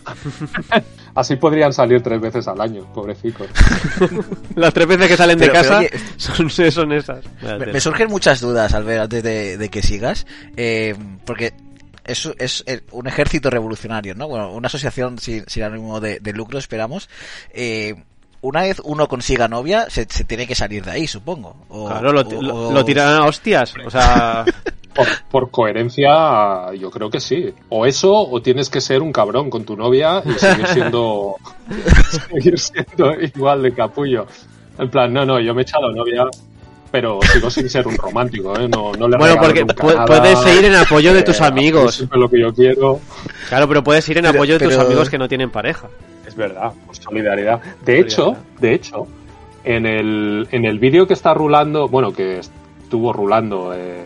Así 1.15 1.37
podrían 1.37 1.73
salir 1.73 2.03
tres 2.03 2.21
veces 2.21 2.47
al 2.49 2.61
año, 2.61 2.85
pobrecicos. 2.93 3.49
Las 4.55 4.73
tres 4.73 4.87
veces 4.87 5.09
que 5.09 5.17
salen 5.17 5.39
de 5.39 5.47
Pero- 5.49 5.61
casa 5.61 5.79
oye, 5.79 5.91
son, 6.17 6.51
son 6.73 6.93
esas. 6.93 7.25
Me, 7.43 7.67
me 7.73 7.81
surgen 7.81 8.09
muchas 8.09 8.41
dudas, 8.41 8.73
Albert, 8.75 9.03
antes 9.03 9.23
de, 9.23 9.57
de 9.59 9.69
que 9.69 9.83
sigas, 9.83 10.27
eh, 10.57 10.95
porque 11.25 11.53
es, 12.05 12.31
es 12.39 12.65
eh, 12.67 12.83
un 12.93 13.07
ejército 13.07 13.51
revolucionario, 13.51 14.15
¿no? 14.15 14.29
Bueno, 14.29 14.53
una 14.53 14.67
asociación 14.69 15.19
sin, 15.19 15.45
sin 15.49 15.63
ánimo 15.65 16.01
de, 16.01 16.21
de 16.21 16.33
lucro, 16.33 16.59
esperamos. 16.59 17.09
Eh, 17.53 17.95
una 18.41 18.63
vez 18.63 18.81
uno 18.85 19.09
consiga 19.09 19.49
novia, 19.49 19.91
se, 19.91 20.07
se 20.09 20.23
tiene 20.23 20.47
que 20.47 20.55
salir 20.55 20.85
de 20.85 20.93
ahí, 20.93 21.07
supongo. 21.09 21.57
O- 21.69 21.89
Claro, 21.89 22.13
lo, 22.13 22.21
o- 22.21 22.73
lo- 22.73 22.85
tiran 22.85 23.15
a 23.15 23.25
hostias. 23.27 23.75
O 23.85 23.91
sea, 23.91 24.45
Por, 24.99 25.07
por 25.31 25.51
coherencia, 25.51 26.73
yo 26.75 26.91
creo 26.91 27.09
que 27.11 27.21
sí. 27.21 27.55
O 27.69 27.87
eso, 27.87 28.13
o 28.15 28.43
tienes 28.43 28.69
que 28.69 28.81
ser 28.81 29.01
un 29.03 29.13
cabrón 29.13 29.49
con 29.49 29.65
tu 29.65 29.77
novia 29.77 30.23
y 30.25 30.33
seguir 30.33 30.67
siendo, 30.67 31.37
seguir 32.31 32.59
siendo 32.59 33.13
igual 33.21 33.63
de 33.63 33.73
capullo. 33.73 34.27
En 34.79 34.91
plan, 34.91 35.13
no, 35.13 35.25
no, 35.25 35.41
yo 35.41 35.55
me 35.55 35.63
he 35.63 35.63
echado 35.63 35.91
novia, 35.93 36.25
pero 36.91 37.21
sigo 37.33 37.51
sin 37.51 37.69
ser 37.69 37.87
un 37.87 37.97
romántico, 37.97 38.59
¿eh? 38.59 38.69
No, 38.69 38.93
no 38.93 39.09
le 39.09 39.17
bueno, 39.19 39.37
porque 39.41 39.61
nunca 39.61 39.75
pu- 39.75 39.95
nada, 39.95 40.05
puedes 40.07 40.57
ir 40.59 40.65
en 40.65 40.75
apoyo 40.75 41.13
de 41.13 41.21
eh, 41.21 41.23
tus 41.25 41.41
hago 41.41 41.53
amigos. 41.53 41.95
siempre 41.97 42.19
lo 42.19 42.29
que 42.29 42.41
yo 42.41 42.53
quiero. 42.55 43.01
Claro, 43.49 43.69
pero 43.69 43.83
puedes 43.85 44.09
ir 44.09 44.19
en 44.19 44.25
Pero- 44.25 44.37
apoyo 44.39 44.59
de 44.59 44.67
tus 44.67 44.77
amigos 44.79 45.11
que 45.11 45.19
no 45.19 45.29
tienen 45.29 45.51
pareja. 45.51 45.89
Es 46.27 46.35
verdad, 46.37 46.73
por 46.87 46.95
solidaridad. 46.97 47.61
De 47.85 48.01
hecho, 48.01 48.37
de 48.61 48.75
hecho, 48.75 49.07
en 49.65 49.87
el, 49.87 50.49
en 50.53 50.65
el 50.65 50.79
vídeo 50.79 51.07
que 51.07 51.15
está 51.15 51.35
rulando, 51.35 51.89
bueno, 51.89 52.13
que 52.13 52.41
estuvo 52.41 53.13
rulando 53.13 53.73
eh, 53.75 54.05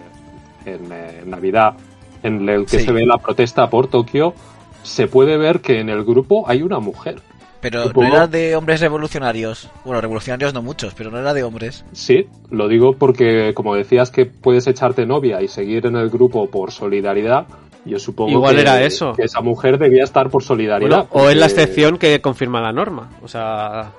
en, 0.67 0.91
eh, 0.93 1.21
en 1.23 1.31
Navidad, 1.31 1.75
en 2.23 2.49
el 2.49 2.67
que 2.67 2.79
Sí. 2.81 2.85
se 2.87 2.93
ve 2.93 3.05
la 3.07 3.19
protesta 3.19 3.69
por 3.69 3.89
Tokio, 3.89 4.35
se 4.83 5.07
puede 5.07 5.37
ver 5.37 5.61
que 5.61 5.81
en 5.81 5.89
el 5.89 6.05
grupo 6.05 6.49
hay 6.49 6.63
una 6.63 6.79
mujer. 6.81 7.21
Pero 7.61 7.85
supongo- 7.85 8.09
no 8.09 8.15
era 8.17 8.27
de 8.27 8.57
hombres 8.57 8.81
revolucionarios. 8.81 9.71
Bueno, 9.85 10.01
revolucionarios 10.01 10.53
no 10.53 10.63
muchos, 10.63 10.95
pero 10.95 11.13
no 11.13 11.19
era 11.19 11.33
de 11.33 11.45
hombres. 11.45 11.85
Sí, 11.93 12.27
lo 12.51 12.67
digo 12.67 12.95
porque, 12.95 13.53
como 13.55 13.77
decías 13.77 14.11
que 14.11 14.27
puedes 14.27 14.67
echarte 14.67 15.07
novia 15.07 15.41
y 15.41 15.47
seguir 15.47 15.87
en 15.87 15.95
el 15.95 16.11
grupo 16.11 16.51
por 16.51 16.73
solidaridad, 16.73 17.47
yo 17.85 18.01
supongo 18.01 18.33
Igual 18.33 18.57
que, 18.57 18.61
era 18.63 18.83
eso. 18.83 19.13
que 19.13 19.23
esa 19.23 19.41
mujer 19.41 19.79
debía 19.79 20.03
estar 20.03 20.29
por 20.29 20.43
solidaridad. 20.43 21.07
Bueno, 21.09 21.27
o 21.27 21.31
es 21.31 21.37
la 21.37 21.47
excepción 21.47 21.99
que 21.99 22.21
confirma 22.21 22.61
la 22.61 22.73
norma. 22.73 23.11
O 23.23 23.29
sea, 23.29 23.93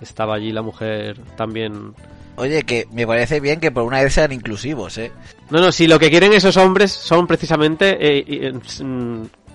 estaba 0.00 0.34
allí 0.36 0.50
la 0.52 0.62
mujer 0.62 1.18
también. 1.36 1.92
Oye, 2.40 2.62
que 2.62 2.88
me 2.92 3.06
parece 3.06 3.38
bien 3.38 3.60
que 3.60 3.70
por 3.70 3.84
una 3.84 4.02
vez 4.02 4.14
sean 4.14 4.32
inclusivos, 4.32 4.96
¿eh? 4.98 5.12
No, 5.50 5.60
no, 5.60 5.70
si 5.72 5.86
lo 5.86 5.98
que 5.98 6.08
quieren 6.10 6.32
esos 6.32 6.56
hombres 6.56 6.90
son 6.90 7.26
precisamente 7.26 7.98
eh, 8.00 8.52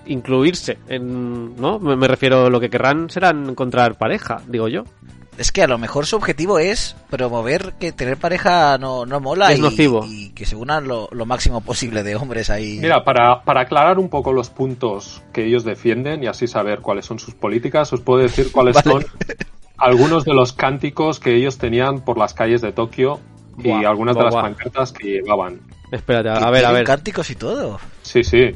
incluirse, 0.06 0.78
en, 0.88 1.56
¿no? 1.56 1.78
Me, 1.80 1.96
me 1.96 2.06
refiero, 2.08 2.48
lo 2.48 2.60
que 2.60 2.70
querrán 2.70 3.10
será 3.10 3.30
encontrar 3.30 3.98
pareja, 3.98 4.40
digo 4.46 4.68
yo. 4.68 4.84
Es 5.36 5.52
que 5.52 5.62
a 5.62 5.66
lo 5.66 5.76
mejor 5.76 6.06
su 6.06 6.16
objetivo 6.16 6.58
es 6.58 6.96
promover 7.10 7.74
que 7.78 7.92
tener 7.92 8.16
pareja 8.16 8.78
no, 8.78 9.04
no 9.04 9.20
mola 9.20 9.52
Es 9.52 9.58
y, 9.58 9.62
nocivo. 9.62 10.02
y 10.08 10.30
que 10.30 10.46
se 10.46 10.56
unan 10.56 10.88
lo, 10.88 11.08
lo 11.12 11.26
máximo 11.26 11.60
posible 11.60 12.02
de 12.02 12.16
hombres 12.16 12.48
ahí. 12.48 12.78
Mira, 12.80 13.04
para, 13.04 13.42
para 13.42 13.62
aclarar 13.62 13.98
un 13.98 14.08
poco 14.08 14.32
los 14.32 14.48
puntos 14.48 15.22
que 15.34 15.44
ellos 15.44 15.62
defienden 15.64 16.22
y 16.24 16.26
así 16.26 16.46
saber 16.46 16.80
cuáles 16.80 17.04
son 17.04 17.18
sus 17.18 17.34
políticas, 17.34 17.92
os 17.92 18.00
puedo 18.00 18.22
decir 18.22 18.50
cuáles 18.50 18.76
Vale. 18.84 18.90
son 18.90 19.04
algunos 19.78 20.24
de 20.24 20.34
los 20.34 20.52
cánticos 20.52 21.20
que 21.20 21.34
ellos 21.34 21.58
tenían 21.58 22.00
por 22.00 22.18
las 22.18 22.34
calles 22.34 22.60
de 22.60 22.72
Tokio 22.72 23.20
y 23.62 23.70
algunas 23.70 24.16
de 24.16 24.22
las 24.22 24.34
pancartas 24.34 24.92
que 24.92 25.08
llevaban. 25.08 25.60
Espérate, 25.90 26.28
a 26.28 26.50
ver, 26.50 26.64
a 26.64 26.72
ver. 26.72 26.84
cánticos 26.84 27.30
y 27.30 27.36
todo. 27.36 27.78
Sí, 28.02 28.24
sí. 28.24 28.50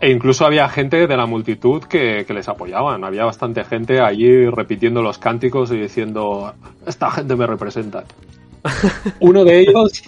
E 0.00 0.10
incluso 0.10 0.46
había 0.46 0.68
gente 0.68 1.06
de 1.06 1.16
la 1.16 1.26
multitud 1.26 1.82
que, 1.82 2.24
que 2.24 2.32
les 2.32 2.48
apoyaban. 2.48 3.04
Había 3.04 3.24
bastante 3.24 3.64
gente 3.64 4.00
allí 4.00 4.48
repitiendo 4.48 5.02
los 5.02 5.18
cánticos 5.18 5.72
y 5.72 5.76
diciendo, 5.76 6.54
esta 6.86 7.10
gente 7.10 7.34
me 7.34 7.46
representa. 7.46 8.04
Uno 9.20 9.44
de 9.44 9.60
ellos, 9.60 10.04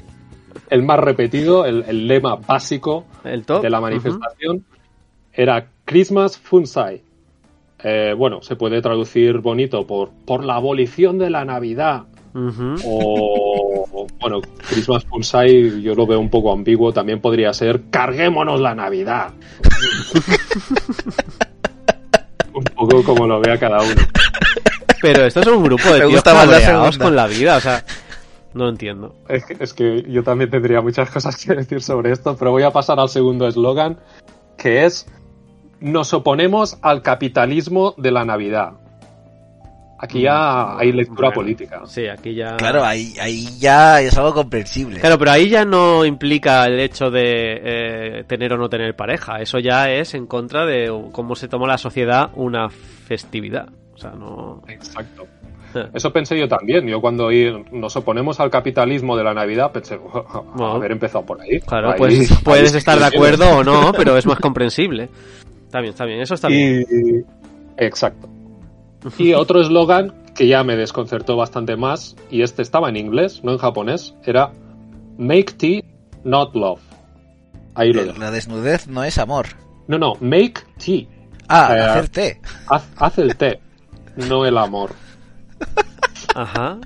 el 0.70 0.82
más 0.84 1.00
repetido, 1.00 1.66
el, 1.66 1.84
el 1.88 2.06
lema 2.06 2.36
básico 2.36 3.04
El 3.24 3.44
de 3.44 3.70
la 3.70 3.80
manifestación, 3.80 4.64
era 5.32 5.68
Christmas 5.84 6.38
Funsai. 6.38 7.02
Eh, 7.82 8.14
bueno, 8.16 8.42
se 8.42 8.56
puede 8.56 8.82
traducir 8.82 9.38
bonito 9.38 9.86
por 9.86 10.10
por 10.26 10.44
la 10.44 10.56
abolición 10.56 11.18
de 11.18 11.30
la 11.30 11.44
Navidad. 11.44 12.04
O, 12.84 14.06
bueno, 14.20 14.40
Christmas 14.68 15.04
Funsai 15.04 15.82
yo 15.82 15.96
lo 15.96 16.06
veo 16.06 16.20
un 16.20 16.30
poco 16.30 16.52
ambiguo. 16.52 16.92
También 16.92 17.20
podría 17.20 17.52
ser 17.52 17.90
carguémonos 17.90 18.60
la 18.60 18.74
Navidad. 18.74 19.32
un 22.54 22.64
poco 22.64 23.02
como 23.02 23.26
lo 23.26 23.40
vea 23.40 23.58
cada 23.58 23.82
uno. 23.82 24.02
Pero 25.02 25.24
esto 25.24 25.40
es 25.40 25.46
un 25.46 25.64
grupo 25.64 25.88
de 25.88 26.00
Me 26.00 26.06
tíos 26.08 26.22
cabreados 26.22 26.98
con 26.98 27.16
la 27.16 27.26
vida, 27.26 27.56
o 27.56 27.60
sea, 27.60 27.84
no 28.52 28.68
entiendo. 28.68 29.14
Es 29.28 29.44
que, 29.44 29.56
es 29.58 29.72
que 29.72 30.04
yo 30.08 30.22
también 30.22 30.50
tendría 30.50 30.80
muchas 30.80 31.10
cosas 31.12 31.36
que 31.36 31.54
decir 31.54 31.82
sobre 31.82 32.12
esto, 32.12 32.36
pero 32.36 32.50
voy 32.50 32.62
a 32.62 32.70
pasar 32.70 33.00
al 33.00 33.08
segundo 33.08 33.46
eslogan, 33.46 33.98
que 34.56 34.84
es 34.84 35.06
nos 35.80 36.12
oponemos 36.14 36.78
al 36.82 37.02
capitalismo 37.02 37.94
de 37.96 38.10
la 38.10 38.24
Navidad. 38.24 38.72
Aquí 40.02 40.22
ya 40.22 40.78
hay 40.78 40.92
lectura 40.92 41.28
Bueno, 41.28 41.34
política. 41.42 41.82
Sí, 41.84 42.06
aquí 42.08 42.34
ya. 42.34 42.56
Claro, 42.56 42.82
ahí, 42.82 43.12
ahí 43.20 43.46
ya 43.58 44.00
es 44.00 44.16
algo 44.16 44.32
comprensible. 44.32 44.98
Claro, 44.98 45.18
pero 45.18 45.30
ahí 45.32 45.50
ya 45.50 45.66
no 45.66 46.06
implica 46.06 46.64
el 46.64 46.80
hecho 46.80 47.10
de 47.10 47.60
eh, 47.62 48.24
tener 48.26 48.54
o 48.54 48.56
no 48.56 48.70
tener 48.70 48.96
pareja. 48.96 49.42
Eso 49.42 49.58
ya 49.58 49.90
es 49.90 50.14
en 50.14 50.26
contra 50.26 50.64
de 50.64 50.90
cómo 51.12 51.34
se 51.36 51.48
toma 51.48 51.66
la 51.66 51.76
sociedad 51.76 52.30
una 52.34 52.70
festividad. 52.70 53.68
O 53.92 53.98
sea, 53.98 54.12
no. 54.12 54.62
Exacto. 54.68 55.26
Eso 55.92 56.10
pensé 56.10 56.38
yo 56.38 56.48
también. 56.48 56.86
Yo 56.88 56.98
cuando 57.02 57.26
oí 57.26 57.52
nos 57.70 57.94
oponemos 57.94 58.40
al 58.40 58.50
capitalismo 58.50 59.18
de 59.18 59.24
la 59.24 59.34
Navidad 59.34 59.70
pensé, 59.70 59.98
Bueno. 59.98 60.72
haber 60.76 60.92
empezado 60.92 61.26
por 61.26 61.42
ahí. 61.42 61.60
Claro, 61.60 61.90
Ahí- 61.90 61.98
pues 61.98 62.18
ahí 62.30 62.36
puedes 62.42 62.74
estar 62.74 62.98
de 62.98 63.04
acuerdo 63.04 63.58
o 63.58 63.62
no, 63.62 63.92
pero 63.96 64.16
es 64.16 64.24
más 64.24 64.38
comprensible. 64.40 65.10
Está 65.70 65.78
bien, 65.78 65.90
está 65.92 66.04
bien, 66.04 66.20
eso 66.20 66.35
está 66.35 66.48
bien. 66.48 66.85
Y... 66.90 67.24
Exacto. 67.76 68.28
Y 69.18 69.35
otro 69.35 69.61
eslogan 69.61 70.12
que 70.35 70.48
ya 70.48 70.64
me 70.64 70.74
desconcertó 70.74 71.37
bastante 71.37 71.76
más, 71.76 72.16
y 72.28 72.42
este 72.42 72.62
estaba 72.62 72.88
en 72.88 72.96
inglés, 72.96 73.44
no 73.44 73.52
en 73.52 73.59
japonés, 73.59 74.16
era 74.24 74.50
Make 75.16 75.52
tea, 75.56 75.83
not 76.24 76.56
love. 76.56 76.80
Ahí 77.76 77.92
lo 77.92 78.02
Eh. 78.02 78.14
La 78.18 78.33
desnudez 78.33 78.88
no 78.88 79.04
es 79.04 79.16
amor. 79.18 79.46
No, 79.87 79.96
no, 79.96 80.14
make 80.20 80.54
tea. 80.85 81.06
Ah, 81.48 81.72
Eh, 81.76 81.80
hacer 81.80 82.09
té. 82.09 82.40
Haz, 82.66 82.88
haz 82.96 83.18
el 83.18 83.37
té, 83.37 83.61
no 84.16 84.44
el 84.44 84.59
amor. 84.59 84.90
Ajá. 86.35 86.78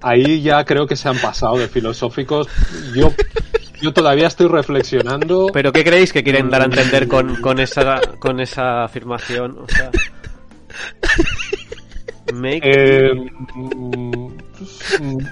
Ahí 0.00 0.40
ya 0.40 0.64
creo 0.64 0.86
que 0.86 0.96
se 0.96 1.10
han 1.10 1.18
pasado 1.18 1.58
de 1.58 1.68
filosóficos. 1.68 2.48
Yo, 2.96 3.12
yo 3.82 3.92
todavía 3.92 4.28
estoy 4.28 4.46
reflexionando. 4.48 5.48
Pero 5.52 5.72
¿qué 5.72 5.84
creéis 5.84 6.12
que 6.12 6.22
quieren 6.22 6.48
dar 6.50 6.62
a 6.62 6.66
entender 6.66 7.08
con, 7.08 7.36
con 7.36 7.58
esa 7.58 8.00
con 8.18 8.40
esa 8.40 8.84
afirmación? 8.84 9.58
O 9.58 9.66
sea, 9.68 9.90
make 12.32 12.60
Eh, 12.64 13.12
mm, 13.54 14.26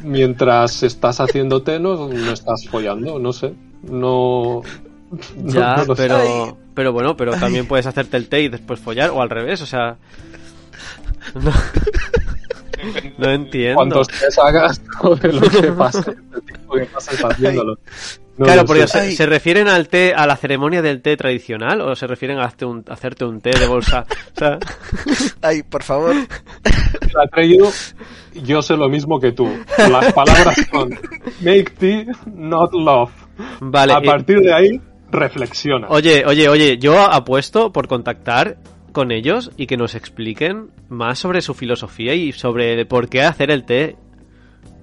mientras 0.05 0.83
estás 0.83 1.21
haciendo 1.21 1.63
té, 1.63 1.79
no, 1.79 2.09
no 2.09 2.33
estás 2.33 2.67
follando, 2.69 3.19
no 3.19 3.33
sé. 3.33 3.53
No. 3.83 4.63
no- 5.37 5.53
ya, 5.53 5.77
no 5.87 5.95
sé. 5.95 6.03
pero 6.09 6.59
pero 6.75 6.93
bueno, 6.93 7.17
pero 7.17 7.33
también 7.33 7.67
puedes 7.67 7.87
hacerte 7.87 8.17
el 8.17 8.29
té 8.29 8.43
y 8.43 8.49
después 8.49 8.79
follar 8.81 9.11
o 9.11 9.21
al 9.23 9.31
revés, 9.31 9.61
o 9.63 9.67
sea, 9.67 9.97
no, 11.35 11.53
no 13.19 13.31
entiendo. 13.31 13.77
Cuantos 13.77 14.09
tés 14.09 14.39
hagas, 14.39 14.81
lo 15.03 15.17
que 15.17 15.73
pase, 15.73 16.11
el 16.11 16.43
tiempo 16.43 16.75
que 16.75 16.85
pases 16.87 17.25
haciéndolo. 17.25 17.79
No 18.38 18.47
claro, 18.47 18.64
porque 18.64 18.87
se, 18.87 19.12
se 19.12 19.27
refieren 19.27 19.69
al 19.69 19.88
té, 19.88 20.14
a 20.14 20.27
la 20.27 20.35
ceremonia 20.37 20.81
del 20.81 21.03
té 21.03 21.16
tradicional 21.16 21.81
o 21.83 21.95
se 21.95 22.07
refieren 22.07 22.38
a 22.38 22.45
hacerte 22.45 22.64
un, 22.64 22.85
a 22.88 22.93
hacerte 22.95 23.25
un 23.27 23.40
té 23.40 23.51
de 23.59 23.66
bolsa. 23.66 24.07
O 24.35 24.38
sea, 24.38 24.59
Ay, 25.43 25.62
por 25.62 25.83
favor. 25.83 26.14
La 27.14 27.27
traído, 27.31 27.69
yo 28.43 28.62
sé 28.62 28.77
lo 28.77 28.88
mismo 28.88 29.21
que 29.21 29.33
tú. 29.33 29.49
Las 29.77 30.12
palabras 30.14 30.57
son 30.71 30.90
make 31.43 31.73
tea, 31.79 32.05
not 32.35 32.73
love. 32.73 33.11
vale. 33.61 33.93
A 33.93 34.01
y- 34.03 34.07
partir 34.07 34.40
de 34.40 34.53
ahí, 34.55 34.81
reflexiona. 35.11 35.88
Oye, 35.90 36.25
oye, 36.25 36.49
oye, 36.49 36.79
yo 36.79 36.99
apuesto 37.01 37.73
por 37.73 37.88
contactar 37.88 38.57
con 38.93 39.11
ellos 39.12 39.51
y 39.57 39.66
que 39.66 39.77
nos 39.77 39.95
expliquen 39.95 40.71
más 40.88 41.19
sobre 41.19 41.43
su 41.43 41.53
filosofía 41.55 42.14
y 42.14 42.33
sobre 42.33 42.87
por 42.87 43.09
qué 43.09 43.23
hacer 43.23 43.51
el 43.51 43.64
té 43.64 43.97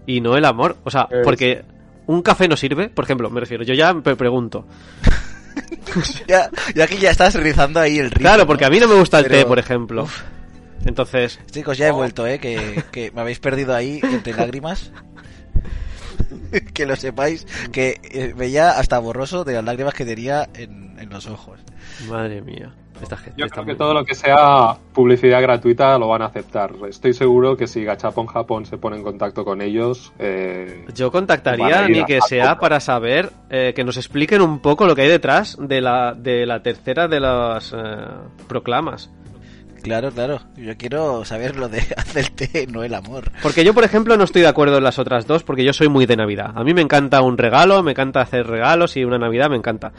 y 0.05 0.21
no 0.21 0.35
el 0.35 0.45
amor. 0.45 0.75
O 0.83 0.91
sea, 0.91 1.07
Es- 1.09 1.21
porque 1.23 1.63
un 2.07 2.21
café 2.21 2.47
no 2.47 2.57
sirve, 2.57 2.89
por 2.89 3.05
ejemplo, 3.05 3.29
me 3.29 3.39
refiero, 3.39 3.63
yo 3.63 3.73
ya 3.73 3.93
me 3.93 4.15
pregunto. 4.15 4.65
Ya, 6.27 6.51
ya 6.75 6.85
que 6.85 6.97
ya 6.97 7.09
estás 7.09 7.33
rizando 7.33 7.79
ahí 7.79 7.97
el 7.97 8.11
ritmo. 8.11 8.21
Claro, 8.21 8.45
porque 8.45 8.65
a 8.65 8.69
mí 8.69 8.79
no 8.79 8.87
me 8.87 8.93
gusta 8.93 9.17
el 9.19 9.25
Pero- 9.25 9.37
té, 9.39 9.45
por 9.45 9.57
ejemplo. 9.57 10.07
Entonces, 10.85 11.39
Chicos, 11.49 11.77
ya 11.79 11.87
he 11.87 11.91
vuelto, 11.91 12.27
¿eh? 12.27 12.37
Que, 12.39 12.83
que 12.91 13.09
me 13.11 13.21
habéis 13.21 13.39
perdido 13.39 13.73
ahí 13.73 13.99
entre 14.03 14.33
lágrimas. 14.33 14.91
que 16.73 16.85
lo 16.85 16.95
sepáis, 16.95 17.47
que 17.71 17.99
eh, 18.03 18.33
veía 18.35 18.71
hasta 18.71 18.99
borroso 18.99 19.43
de 19.43 19.53
las 19.53 19.63
lágrimas 19.63 19.93
que 19.95 20.05
tenía 20.05 20.47
en, 20.53 20.95
en 20.99 21.09
los 21.09 21.25
ojos. 21.27 21.59
madre 22.07 22.41
mía, 22.41 22.71
esta 23.03 23.17
gente 23.17 23.39
Yo 23.39 23.45
está 23.45 23.55
creo 23.55 23.65
que 23.65 23.75
todo 23.75 23.93
lo 23.93 24.05
que 24.05 24.15
sea 24.15 24.77
publicidad 24.93 25.41
gratuita 25.41 25.97
lo 25.97 26.07
van 26.07 26.21
a 26.21 26.25
aceptar. 26.25 26.71
Estoy 26.89 27.13
seguro 27.13 27.55
que 27.57 27.67
si 27.67 27.83
Gachapon 27.83 28.27
Japón 28.27 28.65
se 28.65 28.77
pone 28.77 28.97
en 28.97 29.03
contacto 29.03 29.45
con 29.45 29.61
ellos, 29.61 30.13
eh, 30.19 30.85
Yo 30.93 31.11
contactaría 31.11 31.85
a 31.85 31.87
ni 31.87 32.03
que 32.05 32.17
a 32.17 32.21
sea 32.21 32.57
para 32.59 32.79
saber 32.79 33.31
eh, 33.49 33.73
que 33.75 33.83
nos 33.83 33.97
expliquen 33.97 34.41
un 34.41 34.59
poco 34.59 34.85
lo 34.85 34.95
que 34.95 35.03
hay 35.03 35.09
detrás 35.09 35.57
de 35.59 35.81
la, 35.81 36.13
de 36.13 36.45
la 36.45 36.61
tercera 36.61 37.07
de 37.07 37.19
las 37.19 37.73
eh, 37.73 37.77
proclamas. 38.47 39.09
Claro, 39.87 40.11
claro. 40.11 40.39
Yo 40.57 40.75
quiero 40.75 41.23
saber 41.23 41.55
lo 41.55 41.69
de 41.69 41.79
hacer 41.97 42.25
el 42.25 42.31
té, 42.31 42.67
no 42.67 42.83
el 42.83 42.93
amor. 42.93 43.31
Porque 43.41 43.63
yo, 43.63 43.73
por 43.73 43.85
ejemplo, 43.85 44.17
no 44.17 44.25
estoy 44.25 44.41
de 44.41 44.49
acuerdo 44.49 44.77
en 44.77 44.83
las 44.83 44.99
otras 44.99 45.27
dos 45.27 45.43
porque 45.43 45.63
yo 45.63 45.71
soy 45.71 45.87
muy 45.87 46.05
de 46.05 46.17
Navidad. 46.17 46.51
A 46.55 46.63
mí 46.63 46.73
me 46.73 46.81
encanta 46.81 47.21
un 47.21 47.37
regalo, 47.37 47.81
me 47.83 47.91
encanta 47.91 48.19
hacer 48.19 48.47
regalos 48.47 48.97
y 48.97 49.05
una 49.05 49.17
Navidad 49.17 49.49
me 49.49 49.55
encanta. 49.55 49.93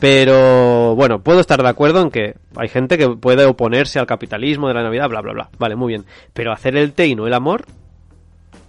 Pero 0.00 0.94
bueno, 0.96 1.20
puedo 1.22 1.40
estar 1.40 1.62
de 1.62 1.68
acuerdo 1.68 2.00
en 2.00 2.10
que 2.10 2.36
hay 2.56 2.68
gente 2.68 2.96
que 2.96 3.08
puede 3.10 3.44
oponerse 3.44 3.98
al 3.98 4.06
capitalismo 4.06 4.68
de 4.68 4.74
la 4.74 4.82
Navidad, 4.82 5.08
bla, 5.08 5.20
bla, 5.20 5.32
bla. 5.32 5.50
Vale, 5.58 5.76
muy 5.76 5.88
bien. 5.88 6.04
Pero 6.32 6.52
hacer 6.52 6.76
el 6.76 6.92
té 6.94 7.06
y 7.06 7.14
no 7.14 7.26
el 7.26 7.34
amor, 7.34 7.66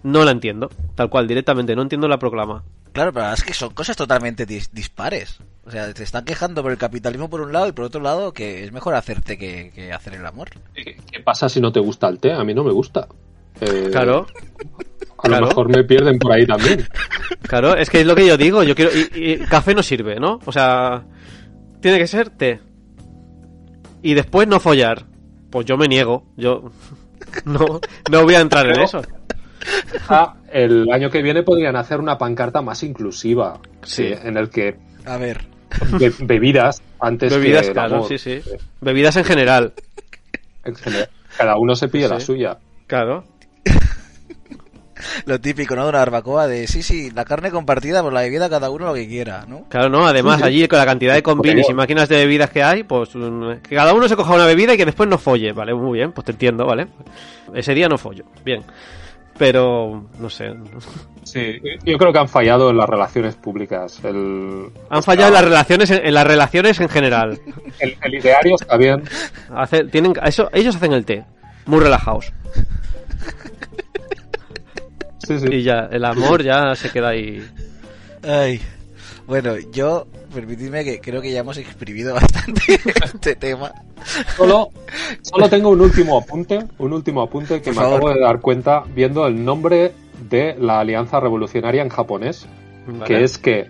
no 0.03 0.25
la 0.25 0.31
entiendo. 0.31 0.69
Tal 0.95 1.09
cual, 1.09 1.25
directamente, 1.25 1.75
no 1.75 1.83
entiendo 1.83 2.07
la 2.07 2.19
proclama. 2.19 2.63
Claro, 2.95 3.11
pero 3.13 3.31
es 3.33 3.43
que 3.43 3.53
son 3.53 3.73
cosas 3.73 3.97
totalmente 3.97 4.47
dis- 4.47 4.69
dispares. 4.71 5.37
O 5.65 5.69
sea, 5.71 5.93
te 5.93 6.03
están 6.03 6.23
quejando 6.23 6.63
por 6.63 6.71
el 6.71 6.77
capitalismo 6.77 7.29
por 7.29 7.41
un 7.41 7.51
lado 7.51 7.67
y 7.67 7.73
por 7.73 7.83
otro 7.85 7.99
lado 8.01 8.31
que 8.33 8.63
es 8.63 8.71
mejor 8.71 8.95
hacerte 8.95 9.37
que, 9.37 9.71
que 9.75 9.91
hacer 9.91 10.13
el 10.15 10.25
amor. 10.25 10.49
¿qué 10.73 10.95
qué 11.11 11.19
pasa 11.19 11.49
si 11.49 11.59
no 11.59 11.71
te 11.73 11.81
gusta 11.81 12.07
el 12.07 12.19
té? 12.19 12.31
A 12.31 12.43
mí 12.45 12.53
no 12.53 12.63
me 12.63 12.71
gusta. 12.71 13.07
Eh, 13.59 13.89
Claro. 13.91 14.25
A 15.17 15.27
lo 15.27 15.41
mejor 15.47 15.67
me 15.75 15.83
pierden 15.83 16.19
por 16.19 16.31
ahí 16.31 16.45
también. 16.45 16.87
Claro, 17.41 17.75
es 17.75 17.89
que 17.89 17.99
es 18.01 18.07
lo 18.07 18.15
que 18.15 18.25
yo 18.27 18.37
digo. 18.37 18.63
Yo 18.63 18.75
quiero. 18.75 18.91
Y, 18.93 19.31
y 19.33 19.37
café 19.39 19.73
no 19.75 19.83
sirve, 19.83 20.19
¿no? 20.19 20.39
O 20.45 20.51
sea, 20.51 21.03
tiene 21.81 21.97
que 21.97 22.07
ser 22.07 22.29
té. 22.29 22.61
Y 24.03 24.13
después 24.13 24.47
no 24.47 24.59
follar. 24.59 25.05
Pues 25.49 25.65
yo 25.65 25.77
me 25.77 25.87
niego. 25.87 26.27
Yo 26.37 26.71
no, 27.45 27.79
no 28.11 28.23
voy 28.23 28.35
a 28.35 28.39
entrar 28.41 28.67
en 28.67 28.79
eso. 28.81 29.01
Ah, 30.09 30.35
el 30.51 30.91
año 30.91 31.09
que 31.09 31.21
viene 31.21 31.43
podrían 31.43 31.75
hacer 31.75 31.99
una 31.99 32.17
pancarta 32.17 32.61
más 32.61 32.83
inclusiva. 32.83 33.59
Sí. 33.83 34.03
eh, 34.03 34.19
En 34.23 34.37
el 34.37 34.49
que 34.49 34.75
A 35.05 35.17
ver, 35.17 35.41
be- 35.99 36.13
bebidas 36.19 36.81
antes 36.99 37.33
Bebidas, 37.33 37.67
que 37.67 37.73
claro, 37.73 37.95
amor. 37.97 38.07
sí, 38.07 38.17
sí. 38.17 38.41
Bebidas 38.81 39.15
en 39.17 39.23
general. 39.23 39.73
En 40.63 40.75
general, 40.75 41.09
Cada 41.37 41.57
uno 41.57 41.75
se 41.75 41.87
pille 41.87 42.07
la 42.07 42.19
suya. 42.19 42.57
Claro. 42.87 43.23
lo 45.25 45.39
típico, 45.41 45.75
¿no? 45.75 45.83
De 45.83 45.89
una 45.89 45.99
barbacoa 45.99 46.47
de 46.47 46.67
sí, 46.67 46.81
sí, 46.81 47.11
la 47.11 47.25
carne 47.25 47.51
compartida 47.51 48.01
por 48.01 48.13
la 48.13 48.21
bebida 48.21 48.49
cada 48.49 48.69
uno 48.69 48.85
lo 48.87 48.93
que 48.93 49.07
quiera, 49.07 49.45
¿no? 49.47 49.65
Claro, 49.69 49.89
no. 49.89 50.07
Además, 50.07 50.41
allí 50.41 50.67
con 50.67 50.79
la 50.79 50.85
cantidad 50.85 51.13
de 51.13 51.23
combinis 51.23 51.63
Porque- 51.65 51.71
y 51.73 51.75
máquinas 51.75 52.09
de 52.09 52.17
bebidas 52.17 52.49
que 52.49 52.63
hay, 52.63 52.83
pues 52.83 53.15
mm, 53.15 53.57
que 53.67 53.75
cada 53.75 53.93
uno 53.93 54.07
se 54.07 54.15
coja 54.15 54.33
una 54.33 54.45
bebida 54.45 54.73
y 54.73 54.77
que 54.77 54.85
después 54.85 55.09
no 55.09 55.17
folle. 55.17 55.51
Vale, 55.51 55.73
muy 55.73 55.97
bien, 55.99 56.11
pues 56.11 56.25
te 56.25 56.31
entiendo, 56.31 56.65
¿vale? 56.65 56.87
Ese 57.53 57.73
día 57.73 57.87
no 57.87 57.97
follo. 57.97 58.25
Bien. 58.43 58.63
Pero, 59.37 60.07
no 60.19 60.29
sé. 60.29 60.53
Sí, 61.23 61.59
yo 61.83 61.97
creo 61.97 62.13
que 62.13 62.19
han 62.19 62.29
fallado 62.29 62.69
en 62.69 62.77
las 62.77 62.87
relaciones 62.87 63.35
públicas. 63.35 63.99
El, 64.05 64.67
Han 64.89 65.03
fallado 65.03 65.27
en 65.29 65.33
las 65.33 65.43
relaciones, 65.43 65.91
en 65.91 66.13
las 66.13 66.25
relaciones 66.25 66.79
en 66.79 66.87
general. 66.89 67.39
el, 67.79 67.97
el 68.01 68.13
ideario 68.13 68.55
está 68.55 68.77
bien. 68.77 69.03
Hace- 69.53 69.83
tienen, 69.85 70.13
eso, 70.23 70.49
ellos 70.53 70.75
hacen 70.77 70.93
el 70.93 71.03
té, 71.03 71.25
muy 71.65 71.79
relajados. 71.81 72.31
Sí, 75.27 75.39
sí. 75.39 75.47
Y 75.51 75.63
ya, 75.63 75.89
el 75.91 76.05
amor 76.05 76.43
ya 76.43 76.75
se 76.75 76.89
queda 76.91 77.09
ahí. 77.09 77.45
Ay. 78.23 78.61
Bueno, 79.27 79.53
yo, 79.71 80.05
permitidme 80.33 80.83
que 80.83 80.99
creo 80.99 81.21
que 81.21 81.31
ya 81.31 81.39
hemos 81.39 81.57
exprimido 81.57 82.13
bastante 82.21 82.61
este 83.03 83.35
tema. 83.35 83.71
Solo, 84.37 84.69
solo 85.21 85.49
tengo 85.49 85.69
un 85.69 85.81
último 85.81 86.17
apunte, 86.19 86.59
un 86.77 86.93
último 86.93 87.21
apunte 87.23 87.61
que 87.61 87.71
Por 87.71 87.75
me 87.75 87.81
favor. 87.81 87.95
acabo 87.97 88.13
de 88.13 88.19
dar 88.21 88.39
cuenta 88.41 88.83
viendo 88.95 89.25
el 89.25 89.43
nombre 89.43 89.93
de 90.29 90.55
la 90.59 90.79
Alianza 90.81 91.19
Revolucionaria 91.19 91.81
en 91.81 91.89
japonés, 91.89 92.47
¿vale? 92.87 93.05
que 93.05 93.23
es 93.23 93.37
que 93.39 93.67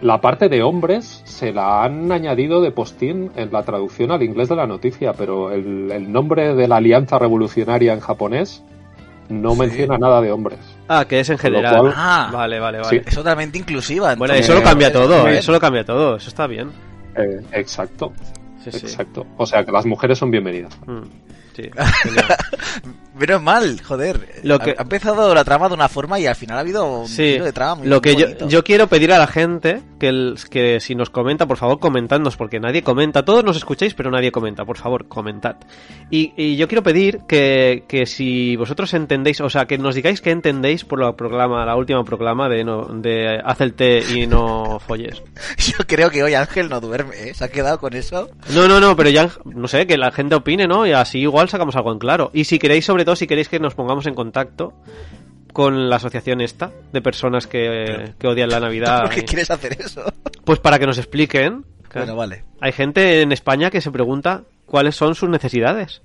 la 0.00 0.20
parte 0.20 0.48
de 0.48 0.62
hombres 0.62 1.22
se 1.24 1.52
la 1.52 1.82
han 1.84 2.10
añadido 2.12 2.60
de 2.60 2.70
postín 2.70 3.30
en 3.36 3.52
la 3.52 3.62
traducción 3.64 4.10
al 4.12 4.22
inglés 4.22 4.48
de 4.48 4.56
la 4.56 4.66
noticia, 4.66 5.12
pero 5.14 5.50
el, 5.52 5.90
el 5.90 6.12
nombre 6.12 6.54
de 6.54 6.68
la 6.68 6.76
Alianza 6.76 7.18
Revolucionaria 7.18 7.92
en 7.92 8.00
japonés 8.00 8.62
no 9.28 9.52
Sí. 9.52 9.58
menciona 9.60 9.98
nada 9.98 10.20
de 10.20 10.30
hombres. 10.32 10.58
Ah, 10.88 11.04
que 11.06 11.20
es 11.20 11.30
en 11.30 11.38
general. 11.38 11.78
cual- 11.78 11.94
Ah. 11.96 12.30
Vale, 12.32 12.58
vale, 12.60 12.78
vale. 12.78 12.90
Sí. 13.00 13.02
Es 13.06 13.14
totalmente 13.14 13.58
inclusiva. 13.58 14.14
Bueno, 14.14 14.34
eso 14.34 14.54
lo 14.54 14.62
cambia 14.62 14.92
todo, 14.92 15.24
bien. 15.24 15.36
eso 15.38 15.52
lo 15.52 15.60
cambia 15.60 15.84
todo, 15.84 16.16
eso 16.16 16.28
está 16.28 16.46
bien. 16.46 16.70
Eh, 17.16 17.40
exacto, 17.52 18.12
Sí, 18.64 18.72
sí. 18.72 18.78
exacto. 18.86 19.26
O 19.36 19.46
sea 19.46 19.64
que 19.64 19.72
las 19.72 19.86
mujeres 19.86 20.18
son 20.18 20.30
bienvenidas. 20.30 20.76
Mm, 20.86 21.02
sí. 21.54 21.70
Menos 23.14 23.42
mal, 23.42 23.78
joder. 23.82 24.40
Lo 24.42 24.58
que- 24.58 24.74
Ha 24.76 24.82
empezado 24.82 25.34
la 25.34 25.44
trama 25.44 25.68
de 25.68 25.74
una 25.74 25.88
forma 25.88 26.18
y 26.18 26.26
al 26.26 26.34
final 26.34 26.56
ha 26.56 26.60
habido 26.60 27.00
un 27.02 27.08
Sí, 27.08 27.32
giro 27.32 27.44
de 27.44 27.52
trama 27.52 27.74
muy, 27.76 27.86
lo 27.86 28.00
que 28.00 28.14
muy 28.14 28.22
yo, 28.22 28.48
yo 28.48 28.64
quiero 28.64 28.86
pedir 28.86 29.12
a 29.12 29.18
la 29.18 29.26
gente 29.26 29.82
que, 30.00 30.08
el- 30.08 30.38
que 30.50 30.80
si 30.80 30.94
nos 30.94 31.10
comenta, 31.10 31.46
por 31.46 31.58
favor, 31.58 31.78
comentadnos, 31.78 32.36
porque 32.38 32.58
nadie 32.58 32.82
comenta. 32.82 33.22
Todos 33.24 33.44
nos 33.44 33.56
escucháis, 33.58 33.92
pero 33.92 34.10
nadie 34.10 34.32
comenta. 34.32 34.64
Por 34.64 34.78
favor, 34.78 35.08
comentad. 35.08 35.56
Y, 36.10 36.32
y 36.38 36.56
yo 36.56 36.66
quiero 36.68 36.82
pedir 36.82 37.20
que, 37.28 37.84
que 37.86 38.06
si 38.06 38.56
vosotros 38.56 38.92
entendéis, 38.94 39.42
o 39.42 39.50
sea, 39.50 39.66
que 39.66 39.76
nos 39.76 39.94
digáis 39.94 40.22
que 40.22 40.30
entendéis 40.30 40.84
por 40.86 40.98
la 40.98 41.12
proclama, 41.14 41.66
la 41.66 41.76
última 41.76 42.02
proclama 42.04 42.48
de, 42.48 42.64
no, 42.64 42.84
de 42.86 43.38
haz 43.44 43.60
el 43.60 43.74
té 43.74 44.02
y 44.14 44.26
no 44.26 44.80
folles. 44.86 45.22
Yo 45.58 45.84
creo 45.86 46.10
que 46.10 46.22
hoy 46.22 46.32
Ángel 46.32 46.70
no 46.70 46.80
duerme, 46.80 47.28
¿eh? 47.28 47.34
Se 47.34 47.44
ha 47.44 47.48
quedado 47.48 47.78
con 47.78 47.92
eso. 47.92 48.30
No, 48.54 48.66
no, 48.66 48.80
no, 48.80 48.96
pero 48.96 49.10
ya, 49.10 49.28
no 49.44 49.68
sé, 49.68 49.86
que 49.86 49.98
la 49.98 50.10
gente 50.12 50.34
opine, 50.34 50.66
¿no? 50.66 50.86
Y 50.86 50.92
así 50.92 51.18
igual 51.20 51.41
sacamos 51.48 51.76
algo 51.76 51.92
en 51.92 51.98
claro. 51.98 52.30
Y 52.34 52.44
si 52.44 52.58
queréis, 52.58 52.84
sobre 52.84 53.04
todo, 53.04 53.16
si 53.16 53.26
queréis 53.26 53.48
que 53.48 53.58
nos 53.60 53.74
pongamos 53.74 54.06
en 54.06 54.14
contacto 54.14 54.72
con 55.52 55.90
la 55.90 55.96
asociación 55.96 56.40
esta 56.40 56.70
de 56.92 57.02
personas 57.02 57.46
que, 57.46 58.14
que 58.18 58.26
odian 58.26 58.48
la 58.48 58.60
Navidad. 58.60 59.02
¿Por 59.02 59.10
qué 59.10 59.20
y- 59.20 59.24
quieres 59.24 59.50
hacer 59.50 59.76
eso? 59.80 60.02
Pues 60.44 60.58
para 60.58 60.78
que 60.78 60.86
nos 60.86 60.98
expliquen. 60.98 61.64
Bueno, 61.94 62.16
vale. 62.16 62.44
Hay 62.60 62.72
gente 62.72 63.20
en 63.20 63.32
España 63.32 63.70
que 63.70 63.80
se 63.82 63.90
pregunta 63.90 64.44
cuáles 64.64 64.96
son 64.96 65.14
sus 65.14 65.28
necesidades. 65.28 66.00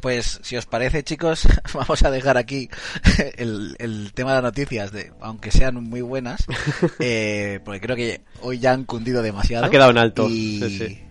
Pues 0.00 0.40
si 0.42 0.56
os 0.56 0.64
parece, 0.64 1.02
chicos, 1.04 1.46
vamos 1.74 2.02
a 2.04 2.10
dejar 2.10 2.38
aquí 2.38 2.70
el, 3.36 3.76
el 3.78 4.12
tema 4.14 4.30
de 4.30 4.36
las 4.36 4.44
noticias, 4.44 4.92
de, 4.92 5.12
aunque 5.20 5.50
sean 5.50 5.74
muy 5.84 6.00
buenas, 6.00 6.46
eh, 7.00 7.60
porque 7.66 7.80
creo 7.82 7.96
que 7.96 8.22
hoy 8.40 8.58
ya 8.58 8.72
han 8.72 8.84
cundido 8.84 9.20
demasiado. 9.20 9.66
Ha 9.66 9.70
quedado 9.70 9.90
en 9.90 9.98
alto, 9.98 10.26
Y, 10.26 10.58
sí, 10.58 10.78
sí. 10.78 11.02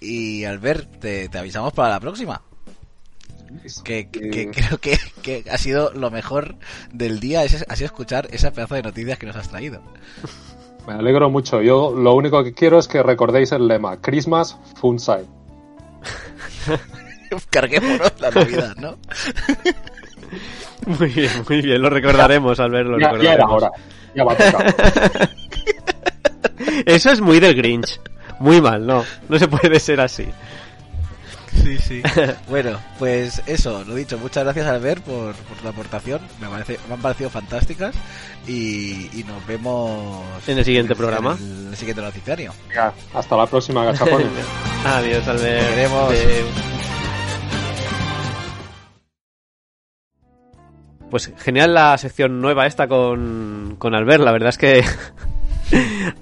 y 0.00 0.44
Albert, 0.44 1.00
te, 1.00 1.28
te 1.28 1.38
avisamos 1.38 1.72
para 1.72 1.88
la 1.90 1.98
próxima. 2.00 2.40
Que, 3.84 4.08
que- 4.08 4.30
que 4.30 4.42
Eh, 4.42 4.50
creo 4.52 4.78
que, 4.78 4.98
que 5.22 5.44
ha 5.50 5.58
sido 5.58 5.92
lo 5.92 6.10
mejor 6.10 6.56
del 6.92 7.20
día, 7.20 7.44
es, 7.44 7.64
ha 7.68 7.76
sido 7.76 7.86
escuchar 7.86 8.28
esa 8.30 8.52
pedazo 8.52 8.74
de 8.74 8.82
noticias 8.82 9.18
que 9.18 9.26
nos 9.26 9.36
has 9.36 9.48
traído. 9.48 9.82
Me 10.86 10.94
alegro 10.94 11.28
mucho. 11.30 11.60
Yo 11.60 11.92
lo 11.94 12.14
único 12.14 12.42
que 12.42 12.54
quiero 12.54 12.78
es 12.78 12.88
que 12.88 13.02
recordéis 13.02 13.52
el 13.52 13.68
lema 13.68 14.00
Christmas 14.00 14.56
Funside. 14.80 15.26
Carguémonos 17.50 18.12
la 18.20 18.30
Navidad, 18.30 18.74
¿no? 18.76 18.96
Muy 20.98 21.08
bien, 21.08 21.30
muy 21.46 21.60
bien, 21.60 21.82
lo 21.82 21.90
recordaremos 21.90 22.58
al 22.60 22.70
verlo. 22.70 22.98
Ya, 22.98 23.12
ya 23.22 23.34
era 23.34 23.46
hora. 23.48 23.70
Ya 24.14 24.24
va 24.24 24.32
a 24.32 24.36
tocar. 24.36 25.30
Eso 26.86 27.10
es 27.10 27.20
muy 27.20 27.40
del 27.40 27.54
Grinch. 27.54 28.00
Muy 28.38 28.60
mal, 28.62 28.86
no. 28.86 29.04
No 29.28 29.38
se 29.38 29.48
puede 29.48 29.80
ser 29.80 30.00
así. 30.00 30.26
Sí, 31.52 31.78
sí. 31.78 32.02
Bueno, 32.48 32.78
pues 32.98 33.42
eso, 33.46 33.84
lo 33.84 33.94
dicho, 33.94 34.18
muchas 34.18 34.44
gracias 34.44 34.66
Albert 34.66 35.02
por, 35.04 35.34
por 35.34 35.56
tu 35.58 35.68
aportación, 35.68 36.20
me, 36.40 36.48
parece, 36.48 36.78
me 36.88 36.94
han 36.94 37.00
parecido 37.00 37.30
fantásticas 37.30 37.94
y, 38.46 39.08
y 39.18 39.24
nos 39.26 39.46
vemos 39.46 40.24
En 40.46 40.58
el 40.58 40.64
siguiente 40.64 40.94
programa. 40.94 41.36
En 41.40 41.68
el 41.68 41.76
siguiente 41.76 42.02
noticiario. 42.02 42.52
Venga, 42.68 42.92
hasta 43.14 43.36
la 43.36 43.46
próxima, 43.46 43.84
gachapones. 43.84 44.28
Adiós, 44.84 45.26
Albert. 45.26 45.68
Queremos. 45.68 46.14
Pues 51.10 51.32
genial 51.38 51.72
la 51.72 51.96
sección 51.96 52.40
nueva 52.40 52.66
esta 52.66 52.86
con, 52.86 53.76
con 53.78 53.94
Albert. 53.94 54.22
La 54.22 54.32
verdad 54.32 54.50
es 54.50 54.58
que 54.58 54.84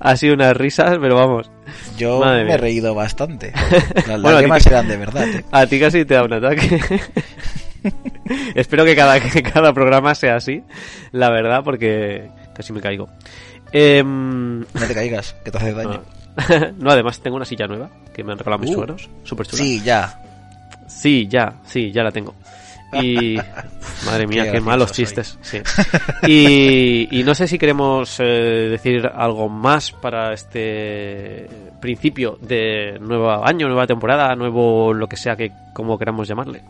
ha 0.00 0.16
sido 0.16 0.35
unas 0.35 0.56
risas, 0.56 0.98
pero 1.00 1.14
vamos. 1.16 1.50
Yo 1.96 2.20
Madre 2.20 2.38
me 2.40 2.44
mía. 2.46 2.54
he 2.54 2.59
reído 2.59 2.94
bastante. 2.94 3.52
Las 3.94 4.06
Bueno, 4.20 4.32
lágrimas 4.32 4.66
eran 4.66 4.88
de 4.88 4.96
verdad. 4.96 5.28
¿eh? 5.28 5.44
A 5.50 5.66
ti 5.66 5.80
casi 5.80 6.04
te 6.04 6.14
da 6.14 6.24
un 6.24 6.32
ataque. 6.32 6.80
Espero 8.54 8.85
que 8.85 8.96
cada, 8.96 9.20
que 9.20 9.42
cada 9.42 9.72
programa 9.72 10.14
sea 10.14 10.37
así, 10.37 10.62
la 11.12 11.30
verdad, 11.30 11.62
porque 11.64 12.28
casi 12.54 12.72
me 12.72 12.80
caigo. 12.80 13.09
Em, 13.72 14.61
No 14.61 14.87
te 14.88 14.94
caigas, 14.94 15.35
que 15.44 15.50
te 15.50 15.59
hace 15.59 15.72
daño. 15.72 16.02
no. 16.02 16.72
no, 16.78 16.90
además 16.90 17.20
tengo 17.20 17.37
una 17.37 17.44
silla 17.44 17.66
nueva 17.66 17.88
que 18.14 18.22
me 18.24 18.32
han 18.32 18.38
regalado 18.38 18.61
mis 18.62 18.70
Uh. 18.70 18.74
suegros. 18.74 19.09
Súper 19.22 19.46
chula. 19.46 19.62
Sí, 19.62 19.80
ya. 19.85 20.20
Sí, 20.88 21.26
ya, 21.28 21.54
sí, 21.64 21.90
ya 21.92 22.02
la 22.02 22.11
tengo. 22.12 22.35
Y 23.03 23.37
madre 24.05 24.27
mía, 24.27 24.44
Qué 24.44 24.53
qué, 24.53 24.61
malos 24.61 24.92
chistes. 24.92 25.38
Sí. 25.42 25.61
Y, 26.27 27.09
y 27.11 27.25
no 27.25 27.35
sé 27.35 27.46
si 27.49 27.59
queremos 27.59 28.18
eh, 28.20 28.68
decir 28.70 29.07
algo 29.07 29.49
más 29.49 29.92
para 29.92 30.33
este 30.33 31.49
principio 31.81 32.38
de 32.40 32.99
nuevo 33.01 33.31
año, 33.44 33.66
nueva 33.66 33.87
temporada, 33.87 34.35
nuevo 34.35 34.92
lo 34.92 35.09
que 35.09 35.16
sea 35.16 35.37
que 35.37 35.53
como 35.72 35.99
queramos 35.99 36.27
llamarle. 36.29 36.62